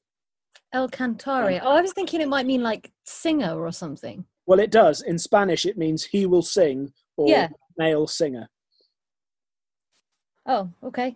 [0.71, 1.59] El Cantare.
[1.61, 4.25] Oh, I was thinking it might mean like singer or something.
[4.45, 5.01] Well, it does.
[5.01, 7.49] In Spanish, it means he will sing or Yeah.
[7.77, 8.49] male singer.
[10.45, 11.15] Oh, okay.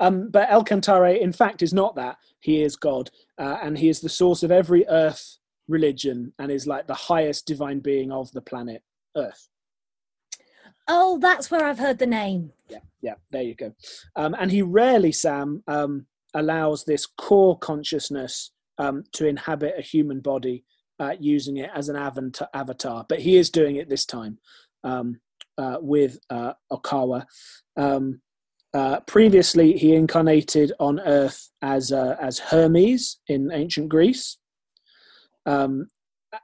[0.00, 2.18] Um, but El Cantare, in fact, is not that.
[2.40, 5.38] He is God, uh, and he is the source of every earth
[5.68, 8.82] religion and is like the highest divine being of the planet
[9.16, 9.48] Earth.
[10.88, 12.52] Oh, that's where I've heard the name.
[12.68, 13.72] Yeah, yeah, there you go.
[14.16, 20.20] Um, and he rarely, Sam, um, allows this core consciousness um, to inhabit a human
[20.20, 20.64] body
[21.00, 24.38] uh, using it as an avatar, but he is doing it this time.
[24.84, 25.20] Um,
[25.58, 27.26] uh, with uh, Okawa.
[27.76, 28.20] Um,
[28.74, 34.38] uh, previously, he incarnated on Earth as uh, as Hermes in ancient Greece.
[35.44, 35.88] Um,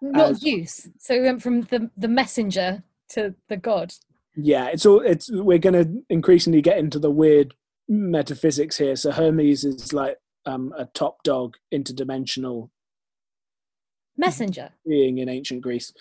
[0.03, 0.89] Not as- Zeus.
[0.99, 3.95] So we went from the the messenger to the god.
[4.37, 5.01] yeah, it's all.
[5.01, 7.55] It's we're going to increasingly get into the weird
[7.89, 8.97] metaphysics here.
[8.97, 12.69] So Hermes is like um, a top dog, interdimensional
[14.19, 14.71] Messenger.
[14.87, 15.93] being in ancient Greece.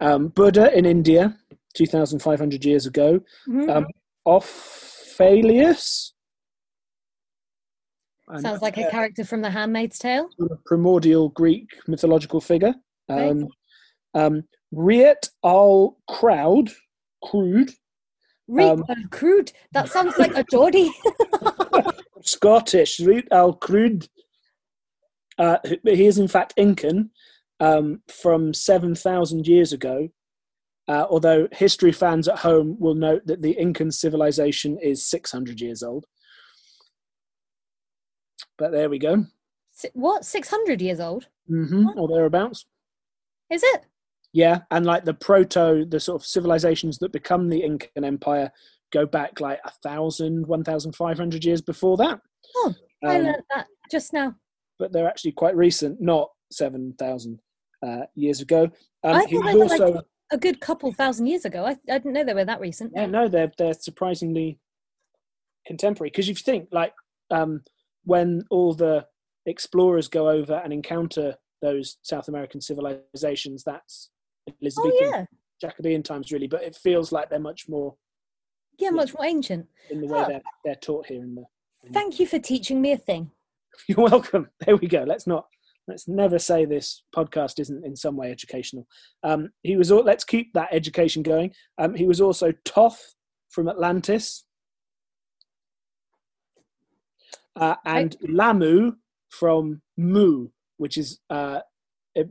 [0.00, 1.36] Um, Buddha in India,
[1.74, 3.20] two thousand five hundred years ago.
[3.48, 3.70] Mhm.
[3.70, 3.86] Um,
[4.26, 6.12] Ophelius.
[8.40, 10.28] Sounds like a character from The Handmaid's Tale.
[10.64, 12.74] primordial Greek mythological figure.
[13.08, 13.30] Right.
[13.30, 13.48] Um,
[14.14, 14.42] um,
[14.74, 16.70] Riet al Crowd,
[17.22, 17.70] crude,
[18.48, 19.52] Reap Um, uh, crude.
[19.72, 20.90] That sounds like a Geordie.
[22.22, 24.08] Scottish, Riet al Crude.
[25.38, 27.10] Uh, he is in fact Incan
[27.64, 30.08] um, from 7,000 years ago.
[30.86, 35.82] Uh, although history fans at home will note that the Incan civilization is 600 years
[35.82, 36.04] old.
[38.58, 39.24] But there we go.
[39.94, 40.24] What?
[40.24, 41.26] Six hundred years old?
[41.48, 42.66] hmm or thereabouts.
[43.50, 43.86] Is it?
[44.32, 48.50] Yeah, and like the proto, the sort of civilizations that become the Incan Empire
[48.92, 52.20] go back like a thousand, one thousand five hundred years before that.
[52.56, 54.34] Oh, I Um, learned that just now.
[54.78, 57.40] but they're actually quite recent, not seven thousand
[57.84, 58.64] uh, years ago.
[59.02, 61.64] Um, I thought they were like- also, A good couple thousand years ago.
[61.64, 62.92] I, I didn't know they were that recent.
[62.94, 64.58] yeah, no, they're they're surprisingly
[65.66, 66.10] contemporary.
[66.10, 66.92] Because if you think like
[67.30, 67.62] um,
[68.04, 69.06] when all the
[69.46, 74.10] explorers go over and encounter those South American civilizations, that's
[74.48, 75.24] Oh Elizabethan yeah,
[75.60, 76.46] Jacobean times, really.
[76.48, 77.94] But it feels like they're much more
[78.78, 79.66] yeah, much more ancient.
[79.90, 80.28] in the way Huh.
[80.28, 81.44] they're, they're taught here in the
[81.92, 83.30] Thank you for teaching me a thing.
[83.88, 85.46] you're welcome there we go let's not
[85.88, 88.86] let's never say this podcast isn't in some way educational.
[89.22, 91.52] Um he was all let's keep that education going.
[91.78, 93.14] Um he was also Thoth
[93.50, 94.44] from atlantis.
[97.56, 98.92] Uh, and lamu
[99.30, 101.60] from mu which is uh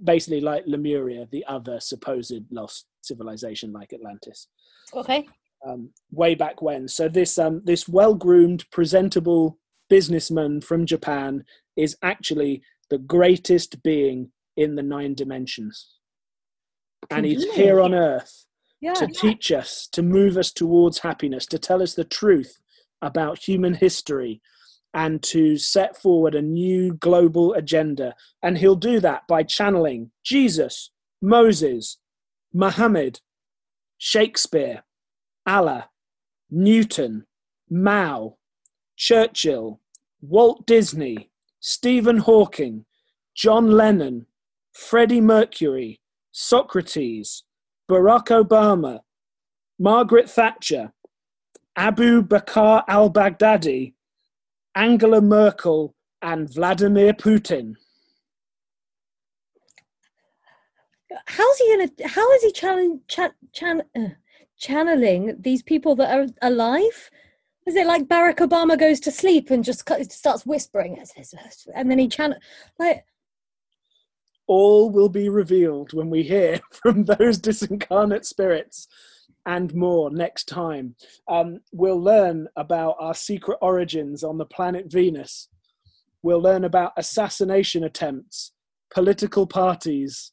[0.04, 4.48] basically like lemuria the other supposed lost civilization like atlantis.
[4.94, 5.26] Okay.
[5.66, 6.88] um, way back when.
[6.88, 9.58] So this um, this well groomed, presentable
[9.90, 11.44] businessman from Japan
[11.76, 15.98] is actually the greatest being in the nine dimensions,
[17.10, 18.46] and he's here on Earth
[18.82, 18.94] Yeah.
[18.94, 22.60] to teach us, to move us towards happiness, to tell us the truth
[23.02, 24.42] about human history,
[24.94, 28.16] and to set forward a new global agenda.
[28.44, 31.98] And he'll do that by channeling Jesus, Moses,
[32.54, 33.20] Muhammad,
[33.98, 34.84] Shakespeare,
[35.48, 35.90] Allah,
[36.52, 37.26] Newton,
[37.70, 38.38] Mao,
[38.96, 39.82] Churchill,
[40.22, 41.32] Walt Disney,
[41.66, 42.84] Stephen Hawking,
[43.34, 44.26] John Lennon,
[44.74, 46.02] Freddie Mercury,
[46.34, 47.46] Socrates,
[47.90, 49.00] Barack Obama,
[49.80, 50.92] Margaret Thatcher,
[51.78, 53.94] Abu Bakr al Baghdadi,
[54.76, 57.76] Angela Merkel, and Vladimir Putin.
[61.28, 62.10] How's he gonna?
[62.10, 64.02] How is he chan, uh,
[64.58, 67.10] channeling these people that are alive?
[67.66, 71.02] Is it like Barack Obama goes to sleep and just starts whispering,
[71.76, 72.38] and then he channel
[72.78, 73.06] like
[74.48, 78.88] all will be revealed when we hear from those disincarnate spirits
[79.46, 80.96] and more next time.
[81.28, 85.50] Um, we'll learn about our secret origins on the planet Venus.
[86.22, 88.54] We'll learn about assassination attempts,
[88.94, 90.32] political parties,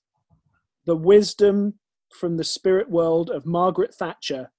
[0.87, 1.75] the wisdom
[2.13, 4.51] from the spirit world of Margaret Thatcher,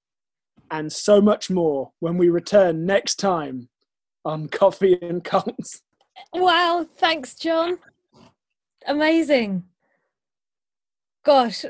[0.72, 3.68] and so much more when we return next time
[4.24, 5.82] on Coffee and Cults.
[6.32, 7.78] Wow, thanks, John.
[8.86, 9.64] Amazing.
[11.24, 11.64] Gosh,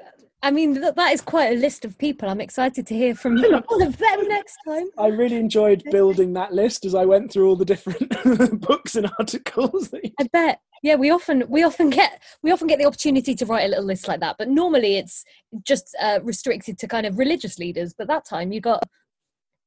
[0.45, 2.28] I mean, th- that is quite a list of people.
[2.28, 3.38] I'm excited to hear from
[3.68, 4.88] all of them next time.
[4.99, 9.09] I really enjoyed building that list as I went through all the different books and
[9.18, 9.90] articles.
[9.90, 10.11] That you...
[10.20, 10.61] I bet.
[10.82, 13.84] Yeah, we often we often get we often get the opportunity to write a little
[13.84, 15.24] list like that, but normally it's
[15.64, 17.95] just uh, restricted to kind of religious leaders.
[17.97, 18.82] But that time you got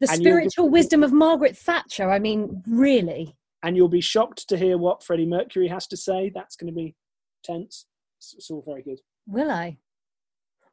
[0.01, 2.09] the And be- spiritual wisdom of Margaret Thatcher.
[2.09, 3.37] I mean, really.
[3.63, 6.31] And you'll be shocked to hear what Freddie Mercury has to say.
[6.35, 6.95] That's going to be
[7.43, 7.85] tense.
[8.19, 8.99] It's, it's all very good.
[9.25, 9.77] Will I?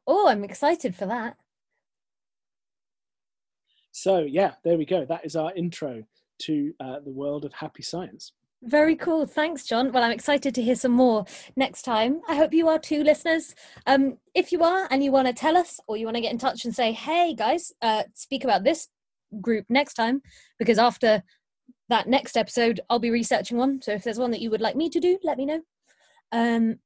[0.05, 1.37] Oh, I'm excited for that.
[3.91, 5.05] So, yeah, there we go.
[5.05, 6.03] That is our intro
[6.39, 8.31] to uh, the world of happy science.
[8.63, 9.25] Very cool.
[9.25, 9.91] Thanks, John.
[9.91, 11.25] Well, I'm excited to hear some more
[11.55, 12.21] next time.
[12.27, 13.53] I hope you are too, listeners.
[13.85, 16.31] Um, if you are and you want to tell us or you want to get
[16.31, 18.87] in touch and say, hey, guys, uh, speak about this
[19.41, 20.21] group next time,
[20.59, 21.23] because after
[21.89, 23.81] that next episode, I'll be researching one.
[23.81, 25.61] So if there's one that you would like me to do, let me know.
[26.31, 26.79] Um,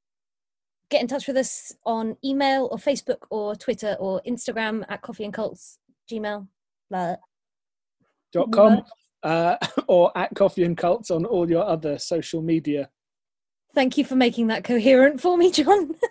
[0.90, 5.24] get in touch with us on email or Facebook or Twitter or Instagram at Coffee
[5.24, 5.78] and Cults
[6.10, 6.46] Gmail.
[6.90, 7.16] Blah.
[8.32, 8.82] dot com
[9.22, 9.56] uh,
[9.88, 12.88] or at Coffee and Cults on all your other social media.
[13.74, 15.94] Thank you for making that coherent for me, John.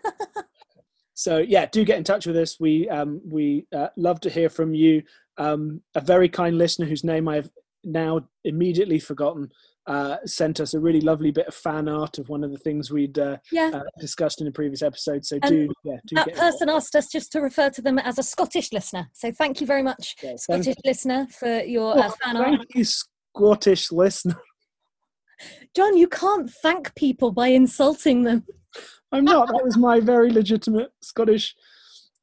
[1.17, 2.59] So yeah, do get in touch with us.
[2.59, 5.01] We um, we uh, love to hear from you.
[5.39, 7.49] Um, a very kind listener whose name I've
[7.83, 9.49] now immediately forgotten
[9.87, 12.91] uh, sent us a really lovely bit of fan art of one of the things
[12.91, 13.71] we'd uh, yeah.
[13.73, 15.25] uh, discussed in a previous episode.
[15.25, 18.19] So Um, do yeah do that person asked us just to refer to them as
[18.19, 19.09] a Scottish listener.
[19.13, 22.47] So thank you very much, Yeah, Scottish listener, for your uh, Oh, fan art.
[22.47, 24.35] Thank you, Scottish listener.
[25.75, 28.45] John, you can't thank people by insulting them.
[29.11, 29.47] I'm not.
[29.47, 31.55] That was my very legitimate Scottish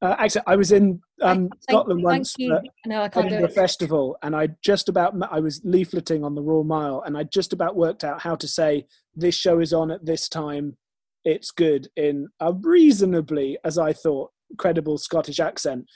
[0.04, 0.44] uh, accent.
[0.46, 2.34] I was in um, Scotland thank once.
[2.36, 2.58] you.
[2.84, 6.64] No, I can't do Festival, and I just about I was leafleting on the Royal
[6.64, 10.04] Mile, and I just about worked out how to say this show is on at
[10.04, 10.76] this time.
[11.24, 15.86] It's good in a reasonably, as I thought, credible Scottish accent.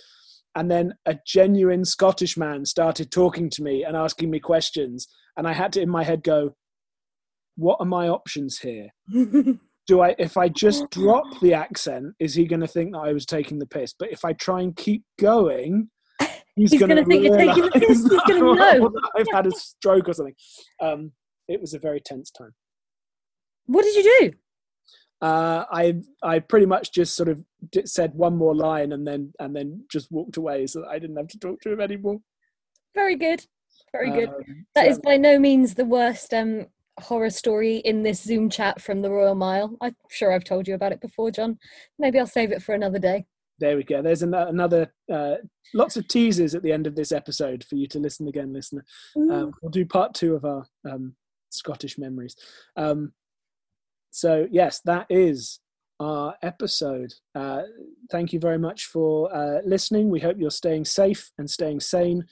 [0.54, 5.06] And then a genuine Scottish man started talking to me and asking me questions,
[5.36, 6.54] and I had to in my head go,
[7.56, 8.88] "What are my options here?
[9.88, 13.12] do I if I just drop the accent, is he going to think that I
[13.12, 13.94] was taking the piss?
[13.98, 15.90] But if I try and keep going,
[16.54, 17.88] he's, He's going to think you're taking the piss.
[17.88, 18.92] He's gonna know.
[19.16, 20.34] I've had a stroke or something.
[20.80, 21.12] Um,
[21.48, 22.52] it was a very tense time.
[23.66, 24.32] what did you do?
[25.20, 29.32] Uh, I I pretty much just sort of di- said one more line and then
[29.40, 32.18] and then just walked away so that I didn't have to talk to him anymore.
[32.94, 33.44] Very good.
[33.90, 34.28] Very good.
[34.28, 36.66] Um, That so- is by no means the worst um,
[37.00, 39.76] horror story in this Zoom chat from the Royal Mile.
[39.80, 41.58] I'm sure I've told you about it before, John.
[41.98, 43.26] Maybe I'll save it for another day.
[43.58, 44.02] there we go.
[44.02, 45.36] There's an, another uh,
[45.74, 48.84] lots of teasers at the end of this episode for you to listen again, listener.
[49.16, 51.14] Um, we'll do part two of our um,
[51.50, 52.36] Scottish memories.
[52.76, 53.12] Um,
[54.10, 55.60] so yes, that is
[56.00, 57.12] our episode.
[57.34, 57.62] Uh,
[58.10, 60.08] thank you very much for uh, listening.
[60.10, 62.24] We hope you're staying safe and staying sane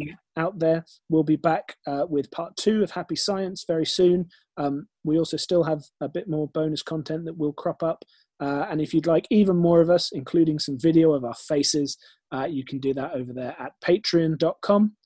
[0.00, 0.14] Yeah.
[0.40, 0.84] Out there.
[1.08, 4.28] We'll be back uh, with part two of Happy Science very soon.
[4.56, 8.04] Um, we also still have a bit more bonus content that will crop up.
[8.40, 11.98] Uh, and if you'd like even more of us, including some video of our faces,
[12.32, 14.96] uh, you can do that over there at patreon.com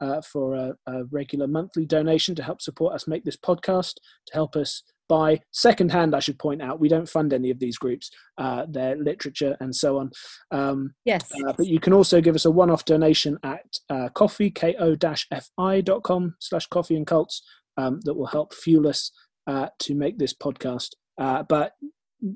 [0.00, 3.94] uh, for a, a regular monthly donation to help support us make this podcast,
[4.26, 6.80] to help us buy secondhand, I should point out.
[6.80, 10.10] We don't fund any of these groups, uh, their literature and so on.
[10.50, 11.30] Um, Yes.
[11.46, 16.66] uh, but you can also give us a one-off donation at uh, coffee, ko-fi.com slash
[16.66, 17.42] coffee and cults
[17.76, 19.10] um, that will help fuel us
[19.46, 20.90] uh, to make this podcast.
[21.20, 21.72] Uh, but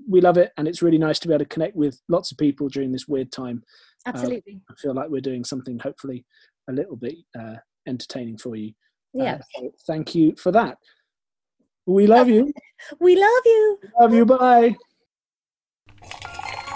[0.09, 2.39] we love it, and it's really nice to be able to connect with lots of
[2.39, 3.63] people during this weird time.
[4.07, 4.61] Absolutely.
[4.71, 6.27] I feel like we're doing something hopefully
[6.69, 7.57] a little bit uh,
[7.87, 8.73] entertaining for you.
[9.19, 9.39] Uh, yeah.
[9.57, 10.77] so thank you for that.
[11.97, 12.53] We love you.
[13.01, 13.79] We love you.
[14.01, 14.27] Love you.
[14.27, 14.77] Bye.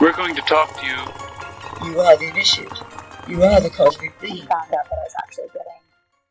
[0.01, 2.73] We're going to talk to you You are the initiate.
[3.29, 4.47] You are the cosmic He being.
[4.47, 5.62] found out that I was actually gay.